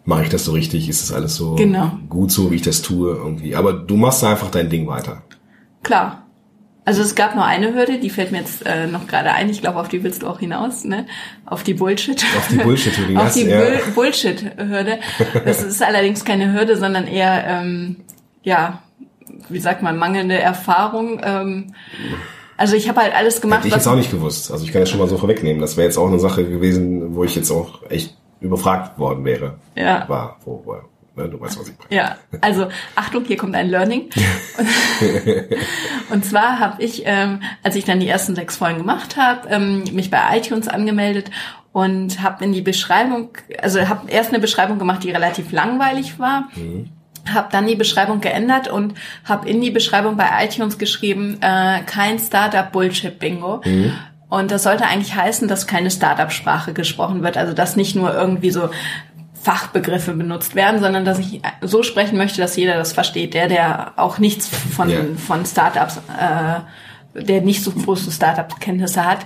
mache 0.05 0.23
ich 0.25 0.29
das 0.29 0.45
so 0.45 0.53
richtig? 0.53 0.89
Ist 0.89 1.03
das 1.03 1.17
alles 1.17 1.35
so 1.35 1.55
Genau. 1.57 1.91
gut 2.09 2.31
so, 2.31 2.51
wie 2.51 2.57
ich 2.57 2.63
das 2.63 2.83
tue 2.83 3.11
irgendwie? 3.17 3.57
Aber 3.57 3.73
du 3.73 3.97
machst 3.97 4.23
einfach 4.23 4.51
dein 4.51 4.69
Ding 4.71 4.87
weiter. 4.87 5.23
Klar. 5.83 6.23
Also 6.85 7.03
es 7.03 7.17
gab 7.17 7.35
nur 7.35 7.45
eine 7.45 7.75
Hürde, 7.75 7.99
die 7.99 8.11
fällt 8.11 8.31
mir 8.31 8.39
jetzt 8.39 8.65
äh, 8.65 8.87
noch 8.87 9.09
gerade 9.09 9.33
ein. 9.33 9.49
Ich 9.51 9.61
glaube, 9.61 9.81
auf 9.81 9.89
die 9.89 10.05
willst 10.05 10.23
du 10.23 10.29
auch 10.29 10.39
hinaus, 10.39 10.85
ne? 10.85 11.07
Auf 11.45 11.65
die 11.65 11.75
Bullshit. 11.75 12.25
Auf 12.37 12.47
die 12.49 12.59
Bullshit-Hürde, 12.59 13.17
auf 13.19 13.25
das, 13.25 13.35
die 13.35 13.47
ja. 13.47 13.59
Bull 13.59 13.81
Bullshit-Hürde. 13.93 15.01
Das 15.45 15.65
ist 15.65 15.83
allerdings 15.83 16.25
keine 16.25 16.53
Hürde, 16.53 16.77
sondern 16.77 17.09
eher, 17.09 17.45
ähm, 17.45 17.97
ja, 18.47 18.81
wie 19.49 19.59
sagt 19.59 19.83
man, 19.83 19.99
mangelnde 19.99 20.39
Erfahrung. 20.39 21.21
Ähm, 21.23 21.75
also 22.57 22.77
ich 22.77 22.89
habe 22.89 23.01
halt 23.03 23.15
alles 23.15 23.41
gemacht, 23.41 23.59
Hätte 23.59 23.69
ich 23.69 23.75
was 23.75 23.85
jetzt 23.85 23.93
auch 23.93 23.97
nicht 23.97 24.11
gewusst. 24.13 24.53
Also 24.53 24.65
ich 24.65 24.73
kann 24.73 24.81
das 24.81 24.89
schon 24.89 25.01
mal 25.01 25.09
so 25.09 25.19
vorwegnehmen. 25.19 25.61
Das 25.61 25.77
wäre 25.77 25.87
jetzt 25.87 25.99
auch 25.99 26.07
eine 26.07 26.21
Sache 26.21 26.49
gewesen, 26.49 27.17
wo 27.17 27.25
ich 27.25 27.35
jetzt 27.35 27.51
auch 27.51 27.83
echt 27.91 28.17
überfragt 28.41 28.99
worden 28.99 29.25
wäre. 29.25 29.59
Ja. 29.75 30.09
War, 30.09 30.37
wo, 30.45 30.63
wo, 30.65 30.77
ne, 31.21 31.29
du 31.29 31.41
weißt, 31.41 31.59
was 31.59 31.69
ich 31.69 31.75
meine. 31.77 31.91
Ja, 31.91 32.17
also 32.41 32.69
Achtung, 32.95 33.25
hier 33.25 33.37
kommt 33.37 33.57
ein 33.57 33.69
Learning. 33.69 34.11
Und 36.11 36.25
zwar 36.25 36.61
habe 36.61 36.81
ich, 36.85 37.03
ähm, 37.05 37.43
als 37.65 37.75
ich 37.75 37.85
dann 37.85 37.99
die 37.99 38.09
ersten 38.09 38.37
sechs 38.37 38.57
Folgen 38.57 38.79
gemacht 38.79 39.17
habe, 39.17 39.49
ähm, 39.49 39.83
mich 39.93 40.09
bei 40.09 40.21
iTunes 40.39 40.69
angemeldet 40.69 41.33
und 41.73 42.23
habe 42.23 42.45
in 42.45 42.53
die 42.53 42.63
Beschreibung, 42.63 43.31
also 43.61 43.89
habe 43.89 44.09
erst 44.09 44.31
eine 44.31 44.39
Beschreibung 44.39 44.79
gemacht, 44.79 45.03
die 45.03 45.11
relativ 45.11 45.51
langweilig 45.51 46.21
war. 46.21 46.49
Habe 47.33 47.49
dann 47.51 47.67
die 47.67 47.75
Beschreibung 47.77 48.21
geändert 48.21 48.69
und 48.69 48.95
habe 49.25 49.49
in 49.49 49.61
die 49.61 49.71
Beschreibung 49.71 50.17
bei 50.17 50.27
iTunes 50.45 50.79
geschrieben, 50.79 51.39
äh, 51.41 51.81
kein 51.87 52.19
Startup-Bullshit-Bingo. 52.19 53.63
Und 54.29 54.51
das 54.51 54.65
sollte 54.65 54.87
eigentlich 54.87 55.15
heißen, 55.15 55.47
dass 55.49 55.67
keine 55.67 55.91
Startup-Sprache 55.91 56.73
gesprochen 56.73 57.23
wird. 57.23 57.37
Also 57.37 57.53
dass 57.53 57.77
nicht 57.77 57.95
nur 57.97 58.13
irgendwie 58.15 58.51
so 58.51 58.71
Fachbegriffe 59.41 60.13
benutzt 60.13 60.57
werden, 60.57 60.81
sondern 60.81 61.05
dass 61.05 61.21
ich 61.21 61.41
so 61.61 61.85
sprechen 61.85 62.19
möchte, 62.19 62.41
dass 62.41 62.57
jeder 62.57 62.77
das 62.77 62.93
versteht. 62.93 63.33
Der, 63.35 63.47
der 63.49 63.93
auch 63.97 64.19
nichts 64.19 64.49
von, 64.49 64.89
Ja. 64.91 64.99
von 65.25 65.47
Startups, 65.47 65.99
äh, 66.19 67.21
der 67.23 67.41
nicht 67.43 67.63
so 67.63 67.71
große 67.71 68.11
Startup-Kenntnisse 68.11 69.05
hat. 69.05 69.21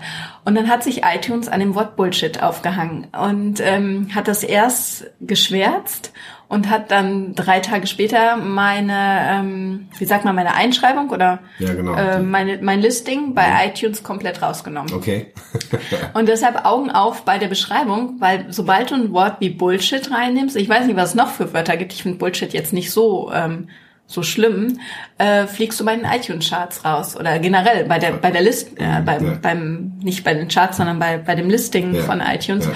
Und 0.45 0.54
dann 0.57 0.69
hat 0.69 0.83
sich 0.83 1.02
iTunes 1.04 1.49
an 1.49 1.61
dem 1.61 1.75
Wort 1.75 1.97
Bullshit 1.97 2.42
aufgehangen 2.42 3.07
und 3.19 3.61
ähm, 3.61 4.09
hat 4.14 4.28
das 4.28 4.42
erst 4.45 5.07
geschwärzt 5.21 6.12
und 6.50 6.69
hat 6.69 6.90
dann 6.90 7.35
drei 7.37 7.61
Tage 7.61 7.87
später 7.87 8.37
meine, 8.37 8.92
ähm, 9.30 9.88
wie 9.99 10.04
sagt 10.04 10.25
man, 10.25 10.35
meine 10.35 10.54
Einschreibung 10.54 11.09
oder 11.11 11.38
Ja, 11.61 11.73
genau. 11.73 11.95
äh, 11.95 12.19
meine, 12.19 12.59
mein 12.61 12.80
Listing 12.80 13.35
bei 13.35 13.47
iTunes 13.66 14.02
komplett 14.02 14.42
rausgenommen. 14.42 14.92
Okay. 14.92 15.28
Und 16.14 16.28
deshalb 16.28 16.66
Augen 16.66 16.90
auf 16.90 17.25
bei 17.25 17.38
der 17.38 17.47
Beschreibung, 17.49 18.16
weil 18.19 18.47
sobald 18.50 18.90
du 18.90 18.97
ein 18.97 19.12
Wort 19.12 19.37
wie 19.38 19.50
Bullshit 19.50 20.11
reinnimmst, 20.11 20.57
ich 20.57 20.69
weiß 20.69 20.87
nicht, 20.87 20.97
was 20.97 21.11
es 21.11 21.14
noch 21.14 21.28
für 21.28 21.52
Wörter 21.54 21.76
gibt, 21.76 21.92
ich 21.92 22.02
finde 22.02 22.19
Bullshit 22.19 22.52
jetzt 22.52 22.73
nicht 22.73 22.90
so, 22.90 23.30
ähm, 23.33 23.69
so 24.09 24.25
schlimm, 24.25 24.80
äh, 25.19 25.47
fliegst 25.47 25.78
du 25.78 25.85
bei 25.85 25.95
den 25.95 26.04
iTunes-Charts 26.04 26.85
raus 26.85 27.16
oder 27.16 27.38
generell 27.38 27.85
bei 27.85 28.00
der 28.00 28.11
bei 28.14 28.33
der 28.33 28.42
List, 28.42 28.71
äh, 28.76 29.00
beim, 29.07 29.25
Ja. 29.25 29.38
beim 29.40 29.92
nicht 30.02 30.25
bei 30.25 30.35
den 30.35 30.49
Charts, 30.49 30.78
sondern 30.78 30.99
bei 30.99 31.16
bei 31.19 31.37
dem 31.37 31.49
Listing 31.49 31.95
Ja. 31.95 32.02
von 32.02 32.21
iTunes. 32.21 32.69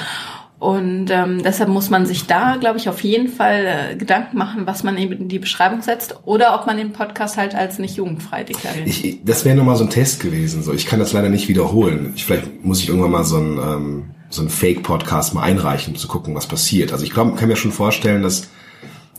Und 0.64 1.10
ähm, 1.10 1.42
deshalb 1.42 1.68
muss 1.68 1.90
man 1.90 2.06
sich 2.06 2.26
da, 2.26 2.56
glaube 2.56 2.78
ich, 2.78 2.88
auf 2.88 3.04
jeden 3.04 3.28
Fall 3.28 3.66
äh, 3.92 3.96
Gedanken 3.96 4.38
machen, 4.38 4.66
was 4.66 4.82
man 4.82 4.96
eben 4.96 5.12
in 5.12 5.28
die 5.28 5.38
Beschreibung 5.38 5.82
setzt 5.82 6.16
oder 6.24 6.58
ob 6.58 6.66
man 6.66 6.78
den 6.78 6.92
Podcast 6.92 7.36
halt 7.36 7.54
als 7.54 7.78
nicht 7.78 7.96
jugendfrei 7.96 8.44
deklariert. 8.44 8.86
Ich, 8.88 9.20
das 9.24 9.44
wäre 9.44 9.56
nochmal 9.56 9.76
so 9.76 9.84
ein 9.84 9.90
Test 9.90 10.20
gewesen. 10.20 10.62
So, 10.62 10.72
ich 10.72 10.86
kann 10.86 11.00
das 11.00 11.12
leider 11.12 11.28
nicht 11.28 11.48
wiederholen. 11.48 12.14
Ich, 12.16 12.24
vielleicht 12.24 12.64
muss 12.64 12.80
ich 12.80 12.88
irgendwann 12.88 13.10
mal 13.10 13.24
so 13.24 13.36
ein 13.36 13.58
ähm, 13.58 14.04
so 14.30 14.40
ein 14.40 14.48
Fake-Podcast 14.48 15.34
mal 15.34 15.42
einreichen, 15.42 15.92
um 15.92 15.98
zu 15.98 16.08
gucken, 16.08 16.34
was 16.34 16.46
passiert. 16.46 16.92
Also 16.92 17.04
ich 17.04 17.10
glaub, 17.12 17.36
kann 17.36 17.48
mir 17.48 17.56
schon 17.56 17.70
vorstellen, 17.70 18.22
dass 18.22 18.48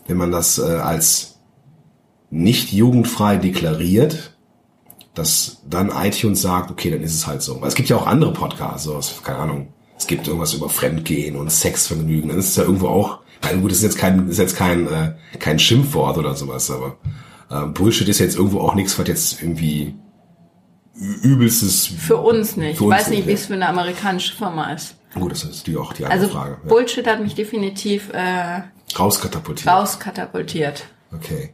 wenn 0.07 0.17
man 0.17 0.31
das 0.31 0.57
äh, 0.57 0.63
als 0.63 1.39
nicht 2.31 2.73
jugendfrei 2.73 3.37
deklariert, 3.37 4.35
dass 5.13 5.61
dann 5.69 5.91
iTunes 5.95 6.41
sagt, 6.41 6.71
okay, 6.71 6.89
dann 6.89 7.01
ist 7.01 7.13
es 7.13 7.27
halt 7.27 7.43
so. 7.43 7.61
Weil 7.61 7.67
es 7.67 7.75
gibt 7.75 7.87
ja 7.87 7.97
auch 7.97 8.07
andere 8.07 8.33
Podcasts, 8.33 8.85
so, 8.85 8.95
was- 8.95 9.21
keine 9.23 9.37
Ahnung. 9.37 9.67
Es 9.97 10.07
gibt 10.07 10.27
irgendwas 10.27 10.53
über 10.53 10.69
Fremdgehen 10.69 11.35
und 11.35 11.51
Sexvergnügen. 11.51 12.29
Dann 12.29 12.39
ist 12.39 12.49
es 12.49 12.55
ja 12.57 12.63
irgendwo 12.63 12.87
auch, 12.87 13.19
na 13.41 13.53
gut, 13.53 13.71
das 13.71 13.77
ist 13.77 13.83
jetzt 13.83 13.97
kein, 13.97 14.27
ist 14.27 14.37
jetzt 14.39 14.55
kein, 14.55 14.87
äh, 14.87 15.15
kein 15.39 15.59
Schimpfwort 15.59 16.17
oder 16.17 16.35
sowas, 16.35 16.69
aber 16.69 16.97
äh, 17.49 17.65
Bullshit 17.67 18.07
ist 18.09 18.19
jetzt 18.19 18.35
irgendwo 18.35 18.59
auch 18.59 18.75
nichts, 18.75 18.97
was 18.99 19.07
jetzt 19.07 19.41
irgendwie 19.41 19.95
übelstes. 20.95 21.87
Für 21.87 22.17
uns 22.17 22.57
nicht. 22.57 22.77
Für 22.77 22.85
ich 22.85 22.89
uns 22.89 22.95
weiß 22.95 23.09
nicht, 23.09 23.27
wie 23.27 23.33
es 23.33 23.45
für 23.47 23.53
eine 23.53 23.67
amerikanische 23.67 24.35
Firma 24.35 24.71
ist. 24.73 24.95
Gut, 25.13 25.31
das 25.31 25.43
ist 25.43 25.67
die 25.67 25.77
auch 25.77 25.93
die 25.93 26.05
andere 26.05 26.19
Also 26.19 26.33
Frage. 26.33 26.57
Ja. 26.63 26.69
Bullshit 26.69 27.07
hat 27.07 27.21
mich 27.21 27.35
definitiv 27.35 28.09
äh, 28.13 28.61
Rauskatapultiert. 28.97 29.73
rauskatapultiert. 29.73 30.85
Okay. 31.13 31.51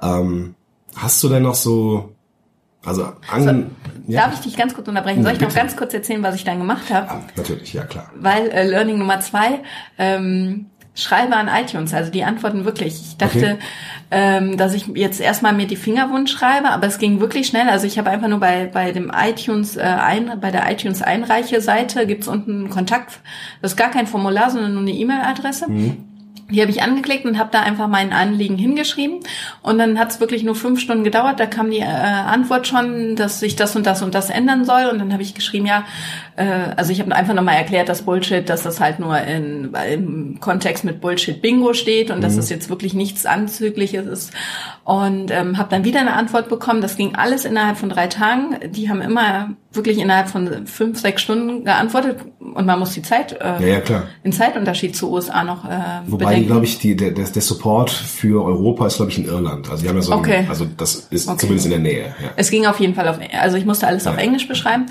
Ähm, 0.00 0.54
hast 0.94 1.22
du 1.22 1.28
denn 1.28 1.42
noch 1.42 1.54
so, 1.54 2.14
also 2.84 3.12
an, 3.30 3.70
ja, 4.08 4.22
Darf 4.22 4.34
ich 4.34 4.40
dich 4.40 4.56
ganz 4.56 4.74
kurz 4.74 4.88
unterbrechen? 4.88 5.22
Soll 5.22 5.32
ich 5.32 5.40
noch 5.40 5.48
bitte. 5.48 5.60
ganz 5.60 5.76
kurz 5.76 5.94
erzählen, 5.94 6.22
was 6.22 6.34
ich 6.34 6.44
dann 6.44 6.58
gemacht 6.58 6.90
habe? 6.92 7.10
Ah, 7.10 7.20
natürlich, 7.36 7.72
ja 7.72 7.84
klar. 7.84 8.10
Weil 8.16 8.48
äh, 8.50 8.68
Learning 8.68 8.98
Nummer 8.98 9.20
zwei, 9.20 9.60
ähm, 9.98 10.66
schreibe 10.94 11.34
an 11.36 11.48
iTunes, 11.48 11.94
also 11.94 12.10
die 12.10 12.22
antworten 12.24 12.64
wirklich. 12.66 12.94
Ich 13.00 13.16
dachte, 13.16 13.38
Okay. 13.38 13.58
ähm, 14.10 14.56
dass 14.58 14.74
ich 14.74 14.88
jetzt 14.88 15.20
erstmal 15.20 15.54
mir 15.54 15.66
die 15.66 15.76
Finger 15.76 16.10
wund 16.10 16.28
schreibe, 16.28 16.68
aber 16.68 16.86
es 16.86 16.98
ging 16.98 17.18
wirklich 17.18 17.46
schnell. 17.46 17.68
Also 17.70 17.86
ich 17.86 17.96
habe 17.98 18.10
einfach 18.10 18.28
nur 18.28 18.40
bei 18.40 18.66
bei 18.66 18.92
dem 18.92 19.10
iTunes 19.16 19.76
äh, 19.78 19.80
ein, 19.82 20.38
bei 20.40 20.50
der 20.50 20.70
iTunes 20.70 21.00
Einreiche-Seite 21.00 22.06
gibt's 22.06 22.28
unten 22.28 22.50
einen 22.64 22.68
Kontakt. 22.70 23.20
Das 23.62 23.72
ist 23.72 23.76
gar 23.78 23.90
kein 23.90 24.06
Formular, 24.06 24.50
sondern 24.50 24.72
nur 24.74 24.82
eine 24.82 24.90
E-Mail-Adresse. 24.92 25.66
Die 26.50 26.60
habe 26.60 26.70
ich 26.70 26.82
angeklickt 26.82 27.24
und 27.24 27.38
habe 27.38 27.48
da 27.50 27.60
einfach 27.60 27.88
mein 27.88 28.12
Anliegen 28.12 28.58
hingeschrieben. 28.58 29.20
Und 29.62 29.78
dann 29.78 29.98
hat 29.98 30.10
es 30.10 30.20
wirklich 30.20 30.42
nur 30.42 30.54
fünf 30.54 30.80
Stunden 30.80 31.02
gedauert. 31.02 31.40
Da 31.40 31.46
kam 31.46 31.70
die 31.70 31.78
äh, 31.78 31.84
Antwort 31.84 32.66
schon, 32.66 33.16
dass 33.16 33.40
sich 33.40 33.56
das 33.56 33.74
und 33.74 33.86
das 33.86 34.02
und 34.02 34.14
das 34.14 34.28
ändern 34.28 34.66
soll. 34.66 34.86
Und 34.86 34.98
dann 34.98 35.12
habe 35.12 35.22
ich 35.22 35.34
geschrieben, 35.34 35.64
ja, 35.64 35.84
äh, 36.36 36.44
also 36.76 36.92
ich 36.92 37.00
habe 37.00 37.14
einfach 37.14 37.32
nochmal 37.32 37.56
erklärt, 37.56 37.88
dass 37.88 38.02
Bullshit, 38.02 38.46
dass 38.48 38.64
das 38.64 38.80
halt 38.80 38.98
nur 38.98 39.18
in, 39.18 39.74
im 39.90 40.40
Kontext 40.40 40.84
mit 40.84 41.00
Bullshit 41.00 41.40
Bingo 41.40 41.72
steht 41.72 42.10
und 42.10 42.22
dass 42.22 42.36
das 42.36 42.50
jetzt 42.50 42.68
wirklich 42.68 42.92
nichts 42.92 43.24
Anzügliches 43.24 44.06
ist. 44.06 44.32
Und 44.84 45.30
ähm, 45.30 45.58
habe 45.58 45.68
dann 45.70 45.84
wieder 45.84 46.00
eine 46.00 46.14
Antwort 46.14 46.48
bekommen. 46.48 46.80
Das 46.80 46.96
ging 46.96 47.14
alles 47.14 47.44
innerhalb 47.44 47.76
von 47.76 47.88
drei 47.88 48.08
Tagen. 48.08 48.56
Die 48.72 48.90
haben 48.90 49.00
immer 49.00 49.50
wirklich 49.72 49.98
innerhalb 49.98 50.28
von 50.28 50.66
fünf, 50.66 50.98
sechs 50.98 51.22
Stunden 51.22 51.64
geantwortet. 51.64 52.18
Und 52.40 52.66
man 52.66 52.80
muss 52.80 52.92
die 52.92 53.02
Zeit, 53.02 53.32
äh, 53.40 53.60
Ja, 53.60 53.66
ja, 53.74 53.80
klar. 53.80 54.02
den 54.24 54.32
Zeitunterschied 54.32 54.96
zu 54.96 55.12
USA 55.12 55.44
noch 55.44 55.64
äh, 55.64 55.78
Wobei, 56.06 56.40
glaube 56.40 56.64
ich, 56.64 56.78
die, 56.78 56.96
der, 56.96 57.12
der, 57.12 57.26
Support 57.26 57.90
für 57.90 58.44
Europa 58.44 58.88
ist, 58.88 58.96
glaube 58.96 59.12
ich, 59.12 59.18
in 59.18 59.26
Irland. 59.26 59.70
Also 59.70 59.84
die 59.84 59.88
haben 59.88 59.96
ja 59.96 60.02
so, 60.02 60.14
Okay. 60.14 60.46
also 60.48 60.66
das 60.76 60.96
ist 61.10 61.28
Okay. 61.28 61.38
zumindest 61.38 61.66
in 61.66 61.70
der 61.70 61.80
Nähe. 61.80 62.06
Ja. 62.20 62.30
Es 62.34 62.50
ging 62.50 62.66
auf 62.66 62.80
jeden 62.80 62.96
Fall 62.96 63.06
auf, 63.08 63.18
also 63.40 63.56
ich 63.56 63.64
musste 63.64 63.86
alles 63.86 64.06
auf 64.08 64.16
Englisch 64.18 64.48
beschreiben. 64.48 64.86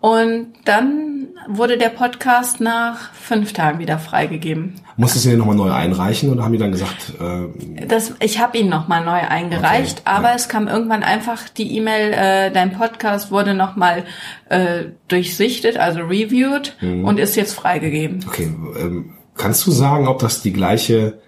Und 0.00 0.48
dann 0.64 1.17
wurde 1.48 1.78
der 1.78 1.88
Podcast 1.88 2.60
nach 2.60 3.12
fünf 3.14 3.52
Tagen 3.52 3.78
wieder 3.78 3.98
freigegeben. 3.98 4.74
Musstest 4.96 5.24
du 5.24 5.30
den 5.30 5.38
nochmal 5.38 5.56
neu 5.56 5.70
einreichen 5.72 6.30
oder 6.30 6.44
haben 6.44 6.52
die 6.52 6.58
dann 6.58 6.72
gesagt, 6.72 7.14
äh, 7.20 7.86
Das, 7.86 8.14
ich 8.20 8.38
habe 8.40 8.58
ihn 8.58 8.68
nochmal 8.68 9.04
neu 9.04 9.12
eingereicht, 9.28 10.00
Okay, 10.00 10.16
aber 10.16 10.28
ja. 10.28 10.34
es 10.34 10.48
kam 10.48 10.68
irgendwann 10.68 11.02
einfach 11.02 11.48
die 11.48 11.76
E-Mail, 11.76 12.12
äh, 12.12 12.50
dein 12.52 12.72
Podcast 12.72 13.30
wurde 13.30 13.54
nochmal 13.54 14.04
äh, 14.50 14.84
durchsichtet, 15.08 15.76
also 15.78 16.00
reviewed 16.00 16.76
Mhm. 16.80 17.04
und 17.04 17.18
ist 17.18 17.34
jetzt 17.36 17.54
freigegeben. 17.54 18.24
okay, 18.26 18.52
ähm, 18.78 19.14
kannst 19.36 19.66
du 19.66 19.70
sagen, 19.70 20.06
ob 20.08 20.18
das 20.18 20.42
die 20.42 20.52
gleiche, 20.52 21.20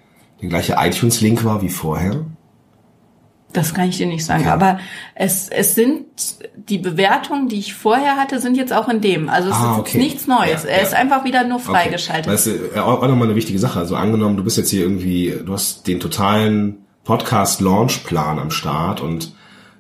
der 0.43 0.49
gleiche 0.49 0.77
iTunes-Link 0.79 1.45
war 1.45 1.63
wie 1.63 1.69
vorher? 1.69 2.25
Das 3.53 3.75
kann 3.75 3.89
ich 3.89 3.97
dir 3.97 4.07
nicht 4.07 4.25
sagen. 4.25 4.43
Okay. 4.43 4.51
Aber 4.51 4.79
es, 5.17 5.49
es 5.49 5.75
sind 5.75 6.05
die 6.57 6.79
Bewertungen, 6.79 7.49
die 7.49 7.59
ich 7.59 7.75
vorher 7.75 8.17
hatte, 8.17 8.39
sind 8.39 8.57
jetzt 8.57 8.73
auch 8.73 8.89
in 8.89 9.01
dem. 9.01 9.29
Also 9.29 9.49
es 9.49 9.55
Ah, 9.57 9.73
ist 9.73 9.79
okay. 9.81 9.99
jetzt 9.99 10.03
nichts 10.05 10.27
Neues. 10.29 10.63
Ja, 10.63 10.69
er 10.71 10.77
ja. 10.79 10.83
ist 10.85 10.95
einfach 10.95 11.25
wieder 11.25 11.43
nur 11.45 11.57
Okay. 11.57 11.67
freigeschaltet. 11.73 12.33
Das 12.33 12.47
ist 12.47 12.77
auch 12.79 13.03
nochmal 13.03 13.25
eine 13.27 13.35
wichtige 13.35 13.59
Sache. 13.59 13.81
Also 13.81 13.97
angenommen, 13.97 14.37
du 14.37 14.45
bist 14.45 14.57
jetzt 14.57 14.71
hier 14.71 14.83
irgendwie, 14.83 15.35
du 15.45 15.53
hast 15.53 15.87
den 15.89 15.99
totalen 15.99 16.79
Podcast-Launch-Plan 17.05 18.39
am 18.39 18.51
Start 18.51 19.01
und 19.01 19.35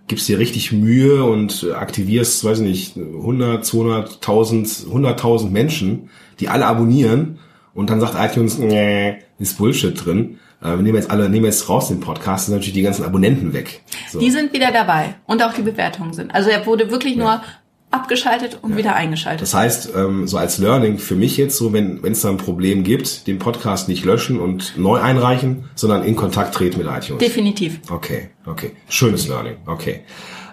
gibst 0.08 0.28
dir 0.28 0.38
richtig 0.38 0.72
Mühe 0.72 1.22
und 1.24 1.66
aktivierst, 1.74 2.44
weiß 2.44 2.58
ich 2.60 2.64
nicht, 2.66 2.96
100, 2.96 3.64
200, 3.64 4.14
1000, 4.16 4.66
100.000 4.66 5.50
Menschen, 5.50 6.10
die 6.40 6.48
alle 6.48 6.66
abonnieren 6.66 7.38
und 7.74 7.90
dann 7.90 8.00
sagt 8.00 8.14
iTunes, 8.18 8.58
nee, 8.58 9.18
ist 9.38 9.58
Bullshit 9.58 10.04
drin. 10.04 10.38
Äh, 10.62 10.68
wir 10.68 10.76
nehmen 10.78 10.96
jetzt 10.96 11.10
alle, 11.10 11.28
nehmen 11.28 11.46
jetzt 11.46 11.68
raus 11.68 11.88
den 11.88 12.00
Podcast, 12.00 12.46
sind 12.46 12.54
natürlich 12.54 12.74
die 12.74 12.82
ganzen 12.82 13.04
Abonnenten 13.04 13.52
weg. 13.52 13.82
So. 14.10 14.18
Die 14.18 14.30
sind 14.30 14.52
wieder 14.52 14.72
dabei 14.72 15.14
und 15.26 15.42
auch 15.42 15.54
die 15.54 15.62
Bewertungen 15.62 16.12
sind. 16.12 16.34
Also 16.34 16.50
er 16.50 16.66
wurde 16.66 16.90
wirklich 16.90 17.16
nur 17.16 17.42
abgeschaltet 17.90 18.58
und 18.62 18.76
wieder 18.76 18.94
eingeschaltet. 18.94 19.42
Das 19.42 19.54
heißt, 19.54 19.90
ähm, 19.96 20.28
so 20.28 20.38
als 20.38 20.58
Learning 20.58 20.98
für 20.98 21.16
mich 21.16 21.36
jetzt 21.36 21.56
so, 21.56 21.72
wenn 21.72 22.02
wenn 22.02 22.12
es 22.12 22.20
da 22.20 22.30
ein 22.30 22.36
Problem 22.36 22.84
gibt, 22.84 23.26
den 23.26 23.38
Podcast 23.38 23.88
nicht 23.88 24.04
löschen 24.04 24.38
und 24.38 24.78
neu 24.78 25.00
einreichen, 25.00 25.64
sondern 25.74 26.04
in 26.04 26.14
Kontakt 26.14 26.54
treten 26.54 26.78
mit 26.78 26.86
iTunes. 26.86 27.18
Definitiv. 27.18 27.80
Okay, 27.90 28.30
okay. 28.46 28.72
Schönes 28.88 29.26
Learning, 29.26 29.56
okay. 29.66 30.02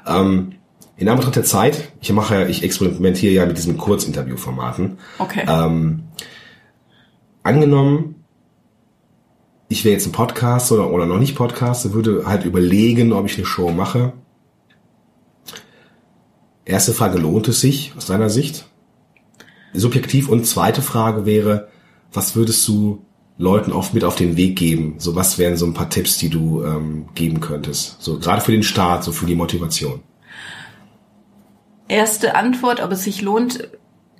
Ähm, 0.07 0.53
in 0.95 1.07
Anbetracht 1.07 1.35
der 1.35 1.43
Zeit, 1.43 1.91
ich 2.01 2.11
mache 2.11 2.33
ja, 2.33 2.47
ich 2.47 2.63
experimentiere 2.63 3.31
ja 3.31 3.45
mit 3.45 3.57
diesen 3.57 3.77
Kurzinterviewformaten. 3.77 4.97
Okay. 5.19 5.45
Ähm, 5.47 6.05
angenommen, 7.43 8.16
ich 9.69 9.83
wäre 9.83 9.93
jetzt 9.93 10.05
ein 10.05 10.11
Podcast 10.11 10.71
oder, 10.71 10.91
oder 10.91 11.05
noch 11.05 11.19
nicht 11.19 11.35
Podcast, 11.35 11.91
würde 11.93 12.25
halt 12.25 12.45
überlegen, 12.45 13.13
ob 13.13 13.25
ich 13.25 13.37
eine 13.37 13.45
Show 13.45 13.71
mache. 13.71 14.13
Erste 16.65 16.93
Frage, 16.93 17.17
lohnt 17.17 17.47
es 17.47 17.61
sich 17.61 17.93
aus 17.97 18.05
deiner 18.05 18.29
Sicht? 18.29 18.65
Subjektiv. 19.73 20.29
Und 20.29 20.45
zweite 20.45 20.81
Frage 20.81 21.25
wäre, 21.25 21.69
was 22.11 22.35
würdest 22.35 22.67
du 22.67 23.05
Leuten 23.37 23.71
oft 23.71 23.93
mit 23.93 24.03
auf 24.03 24.15
den 24.15 24.37
Weg 24.37 24.57
geben? 24.57 24.95
So, 24.97 25.15
was 25.15 25.37
wären 25.37 25.57
so 25.57 25.65
ein 25.65 25.73
paar 25.73 25.89
Tipps, 25.89 26.17
die 26.17 26.29
du 26.29 26.63
ähm, 26.63 27.07
geben 27.15 27.39
könntest? 27.39 28.01
So, 28.01 28.19
gerade 28.19 28.41
für 28.41 28.51
den 28.51 28.63
Start, 28.63 29.03
so 29.03 29.11
für 29.11 29.25
die 29.25 29.35
Motivation. 29.35 30.01
Erste 31.87 32.35
Antwort, 32.35 32.81
ob 32.81 32.91
es 32.91 33.03
sich 33.03 33.21
lohnt, 33.21 33.69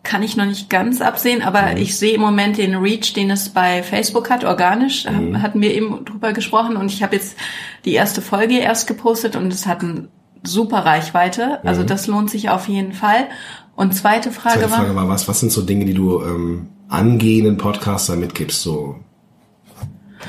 kann 0.08 0.24
ich 0.24 0.38
noch 0.38 0.46
nicht 0.46 0.70
ganz 0.70 1.02
absehen, 1.02 1.42
aber 1.42 1.76
ich 1.76 1.98
sehe 1.98 2.14
im 2.14 2.22
Moment 2.22 2.58
den 2.58 2.76
Reach, 2.76 3.14
den 3.14 3.30
es 3.30 3.50
bei 3.50 3.84
Facebook 3.84 4.30
hat, 4.30 4.46
organisch. 4.46 5.04
Da 5.04 5.12
Hatten 5.42 5.62
wir 5.62 5.76
eben 5.76 6.06
drüber 6.06 6.32
gesprochen 6.32 6.78
und 6.78 6.92
ich 6.92 7.04
habe 7.04 7.18
jetzt 7.18 7.38
die 7.84 7.92
erste 7.92 8.22
Folge 8.22 8.58
erst 8.58 8.88
gepostet 8.88 9.36
und 9.36 9.54
es 9.54 9.68
hat 9.68 9.82
eine 9.82 10.08
super 10.44 10.86
Reichweite. 10.86 11.60
Also 11.66 11.84
das 11.84 12.08
lohnt 12.08 12.30
sich 12.30 12.50
auf 12.50 12.70
jeden 12.70 12.94
Fall. 12.94 13.28
Und 13.76 13.94
zweite 13.94 14.32
Frage, 14.32 14.60
Zweite 14.60 14.72
war, 14.72 14.78
Frage 14.80 14.96
war, 14.96 15.10
was, 15.10 15.28
was 15.28 15.42
sind 15.42 15.52
so 15.52 15.62
Dinge, 15.62 15.84
die 15.84 15.94
du 15.94 16.22
ähm, 16.22 16.70
angehenden 16.88 17.58
Podcaster 17.58 18.16
mitgibst? 18.16 18.62
So, 18.62 18.96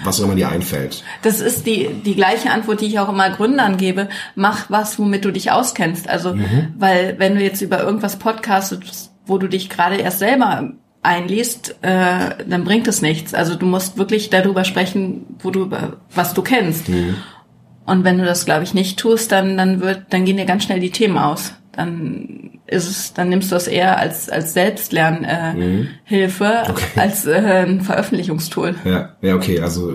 was 0.02 0.20
auch 0.20 0.24
immer 0.24 0.34
dir 0.34 0.48
einfällt. 0.48 1.04
Das 1.22 1.40
ist 1.40 1.66
die, 1.66 1.88
die 2.04 2.16
gleiche 2.16 2.50
Antwort, 2.50 2.80
die 2.80 2.86
ich 2.86 2.98
auch 2.98 3.08
immer 3.08 3.30
Gründern 3.30 3.76
gebe. 3.76 4.08
Mach 4.34 4.68
was, 4.70 4.98
womit 4.98 5.24
du 5.24 5.30
dich 5.30 5.52
auskennst. 5.52 6.08
Also, 6.08 6.34
weil 6.76 7.14
wenn 7.18 7.36
du 7.36 7.42
jetzt 7.42 7.62
über 7.62 7.80
irgendwas 7.80 8.18
podcastest, 8.18 9.07
wo 9.28 9.38
du 9.38 9.46
dich 9.48 9.68
gerade 9.68 9.96
erst 9.96 10.18
selber 10.18 10.72
einliest, 11.02 11.76
äh, 11.82 12.44
dann 12.48 12.64
bringt 12.64 12.88
es 12.88 13.02
nichts. 13.02 13.34
Also 13.34 13.54
du 13.54 13.66
musst 13.66 13.98
wirklich 13.98 14.30
darüber 14.30 14.64
sprechen, 14.64 15.26
wo 15.38 15.50
du 15.50 15.70
was 16.14 16.34
du 16.34 16.42
kennst. 16.42 16.88
Und 17.86 18.04
wenn 18.04 18.18
du 18.18 18.24
das, 18.24 18.44
glaube 18.44 18.64
ich, 18.64 18.74
nicht 18.74 18.98
tust, 18.98 19.30
dann 19.32 19.56
dann 19.56 19.80
wird, 19.80 20.06
dann 20.10 20.24
gehen 20.24 20.36
dir 20.36 20.44
ganz 20.44 20.64
schnell 20.64 20.80
die 20.80 20.90
Themen 20.90 21.16
aus. 21.18 21.52
Dann 21.72 22.58
ist 22.66 22.90
es, 22.90 23.14
dann 23.14 23.28
nimmst 23.28 23.52
du 23.52 23.56
es 23.56 23.68
eher 23.68 23.98
als 23.98 24.28
als 24.28 24.52
Selbstlernhilfe 24.52 25.54
äh, 25.54 25.86
Hilfe 26.04 26.62
Okay. 26.68 26.84
als 26.96 27.26
äh, 27.26 27.64
ein 27.66 27.80
Veröffentlichungstool. 27.80 28.74
Ja, 28.84 29.16
ja, 29.22 29.34
okay, 29.36 29.60
also 29.60 29.92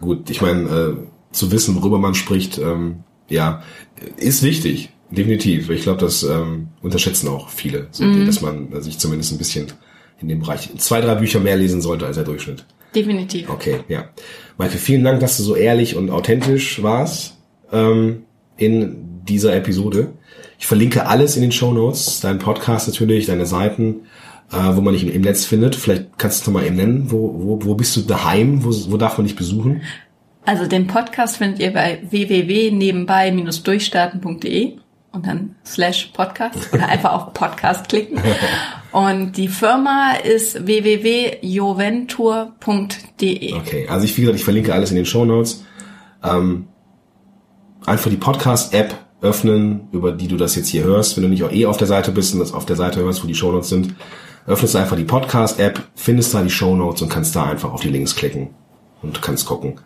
gut, 0.00 0.30
ich 0.30 0.40
meine, 0.40 0.62
äh, 0.62 0.96
zu 1.30 1.52
wissen, 1.52 1.76
worüber 1.76 1.98
man 1.98 2.14
spricht, 2.14 2.58
ähm, 2.58 3.04
ja, 3.28 3.62
ist 4.16 4.42
wichtig, 4.42 4.90
definitiv. 5.10 5.70
Ich 5.70 5.82
glaube, 5.82 6.00
das 6.00 6.22
ähm, 6.22 6.68
unterschätzen 6.82 7.28
auch 7.28 7.48
viele, 7.48 7.88
so, 7.90 8.04
dass 8.24 8.40
man 8.40 8.72
äh, 8.72 8.80
sich 8.80 8.98
zumindest 8.98 9.32
ein 9.32 9.38
bisschen 9.38 9.66
in 10.20 10.28
dem 10.28 10.40
Bereich 10.40 10.70
zwei, 10.78 11.00
drei 11.00 11.14
Bücher 11.14 11.40
mehr 11.40 11.56
lesen 11.56 11.80
sollte 11.80 12.06
als 12.06 12.16
der 12.16 12.24
Durchschnitt. 12.24 12.64
Definitiv. 12.94 13.50
Okay, 13.50 13.80
ja. 13.88 14.08
Maike, 14.56 14.78
vielen 14.78 15.04
Dank, 15.04 15.20
dass 15.20 15.36
du 15.36 15.42
so 15.42 15.54
ehrlich 15.54 15.96
und 15.96 16.10
authentisch 16.10 16.82
warst. 16.82 17.34
ähm, 17.72 18.24
in 18.58 19.24
dieser 19.26 19.54
Episode. 19.54 20.12
Ich 20.58 20.66
verlinke 20.66 21.06
alles 21.06 21.36
in 21.36 21.42
den 21.42 21.52
Show 21.52 21.72
Notes, 21.72 22.20
deinen 22.20 22.40
Podcast 22.40 22.88
natürlich, 22.88 23.24
deine 23.26 23.46
Seiten, 23.46 24.02
äh, 24.52 24.56
wo 24.74 24.82
man 24.82 24.94
dich 24.94 25.06
im, 25.06 25.20
Netz 25.22 25.44
findet. 25.44 25.76
Vielleicht 25.76 26.18
kannst 26.18 26.44
du 26.46 26.50
noch 26.50 26.60
mal 26.60 26.66
eben 26.66 26.76
nennen, 26.76 27.10
wo, 27.10 27.34
wo, 27.38 27.60
wo 27.62 27.74
bist 27.74 27.96
du 27.96 28.00
daheim, 28.02 28.64
wo, 28.64 28.70
wo 28.90 28.96
darf 28.96 29.18
man 29.18 29.26
dich 29.26 29.36
besuchen? 29.36 29.82
Also 30.44 30.66
den 30.66 30.86
Podcast 30.86 31.36
findet 31.36 31.58
ihr 31.60 31.72
bei 31.72 32.00
www.nebenbei-durchstarten.de 32.10 34.78
und 35.12 35.26
dann 35.26 35.56
slash 35.64 36.10
Podcast 36.14 36.72
oder 36.72 36.88
einfach 36.88 37.12
auf 37.12 37.34
Podcast 37.34 37.88
klicken. 37.88 38.20
Und 38.92 39.36
die 39.36 39.48
Firma 39.48 40.12
ist 40.12 40.66
www.joventur.de. 40.66 43.54
Okay, 43.54 43.88
also 43.88 44.04
ich, 44.04 44.16
wie 44.16 44.22
gesagt, 44.22 44.38
ich 44.38 44.44
verlinke 44.44 44.72
alles 44.72 44.90
in 44.90 44.96
den 44.96 45.06
Show 45.06 45.24
Notes. 45.24 45.64
Ähm, 46.22 46.68
einfach 47.84 48.10
die 48.10 48.16
Podcast-App 48.16 48.94
öffnen, 49.20 49.88
über 49.92 50.12
die 50.12 50.28
du 50.28 50.36
das 50.36 50.54
jetzt 50.54 50.68
hier 50.68 50.84
hörst. 50.84 51.16
Wenn 51.16 51.24
du 51.24 51.28
nicht 51.28 51.42
auch 51.42 51.52
eh 51.52 51.66
auf 51.66 51.76
der 51.76 51.86
Seite 51.86 52.12
bist 52.12 52.34
und 52.34 52.40
das 52.40 52.52
auf 52.52 52.66
der 52.66 52.76
Seite 52.76 53.00
hörst, 53.00 53.22
wo 53.22 53.26
die 53.26 53.34
Show 53.34 53.52
Notes 53.52 53.68
sind, 53.68 53.94
öffnest 54.46 54.76
einfach 54.76 54.96
die 54.96 55.04
Podcast-App, 55.04 55.82
findest 55.94 56.34
da 56.34 56.42
die 56.42 56.50
Show 56.50 56.76
Notes 56.76 57.02
und 57.02 57.08
kannst 57.08 57.34
da 57.36 57.44
einfach 57.44 57.72
auf 57.72 57.80
die 57.80 57.90
Links 57.90 58.14
klicken 58.14 58.50
und 59.02 59.20
kannst 59.20 59.46
gucken, 59.46 59.80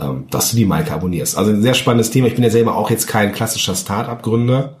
ähm, 0.00 0.26
dass 0.30 0.50
du 0.50 0.56
die 0.56 0.64
Maike 0.64 0.92
abonnierst. 0.92 1.36
Also 1.36 1.50
ein 1.50 1.62
sehr 1.62 1.74
spannendes 1.74 2.10
Thema. 2.10 2.28
Ich 2.28 2.34
bin 2.34 2.44
ja 2.44 2.50
selber 2.50 2.76
auch 2.76 2.90
jetzt 2.90 3.06
kein 3.06 3.32
klassischer 3.32 3.74
Start-up-Gründer, 3.74 4.76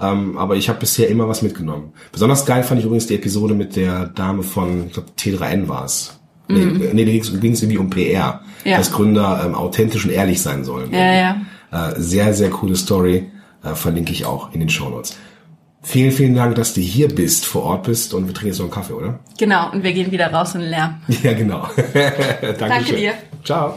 ähm, 0.00 0.36
aber 0.38 0.56
ich 0.56 0.68
habe 0.68 0.80
bisher 0.80 1.08
immer 1.08 1.28
was 1.28 1.42
mitgenommen. 1.42 1.92
Besonders 2.12 2.46
geil 2.46 2.62
fand 2.62 2.80
ich 2.80 2.86
übrigens 2.86 3.06
die 3.06 3.14
Episode 3.14 3.54
mit 3.54 3.76
der 3.76 4.06
Dame 4.06 4.42
von, 4.42 4.86
ich 4.88 4.92
glaube, 4.94 5.08
T3N 5.18 5.68
war 5.68 5.84
es. 5.84 6.18
Nee, 6.46 6.66
nee, 6.92 7.04
da 7.06 7.10
ging 7.38 7.52
es 7.52 7.62
irgendwie 7.62 7.78
um 7.78 7.88
PR, 7.88 8.42
Ja. 8.64 8.76
dass 8.76 8.92
Gründer 8.92 9.42
ähm, 9.46 9.54
authentisch 9.54 10.04
und 10.04 10.10
ehrlich 10.10 10.42
sein 10.42 10.62
sollen. 10.64 10.92
Ja, 10.92 11.12
ja. 11.14 11.36
Äh, 11.72 11.94
sehr, 12.00 12.34
sehr 12.34 12.50
coole 12.50 12.76
Story. 12.76 13.30
Äh, 13.62 13.74
verlinke 13.74 14.12
ich 14.12 14.26
auch 14.26 14.52
in 14.52 14.60
den 14.60 14.68
Shownotes. 14.68 15.16
Vielen, 15.82 16.12
vielen 16.12 16.34
Dank, 16.34 16.54
dass 16.56 16.74
du 16.74 16.80
hier 16.82 17.08
bist, 17.08 17.46
vor 17.46 17.62
Ort 17.62 17.84
bist 17.84 18.12
und 18.14 18.26
wir 18.26 18.34
trinken 18.34 18.48
jetzt 18.48 18.58
noch 18.58 18.66
einen 18.66 18.72
Kaffee, 18.74 18.92
oder? 18.94 19.20
Genau, 19.38 19.70
und 19.72 19.82
wir 19.82 19.92
gehen 19.92 20.10
wieder 20.10 20.30
raus 20.32 20.54
in 20.54 20.60
den 20.62 20.70
Lärm. 20.70 21.00
Ja, 21.22 21.32
genau. 21.32 21.66
Danke 22.58 22.94
dir. 22.94 23.12
Ciao. 23.42 23.76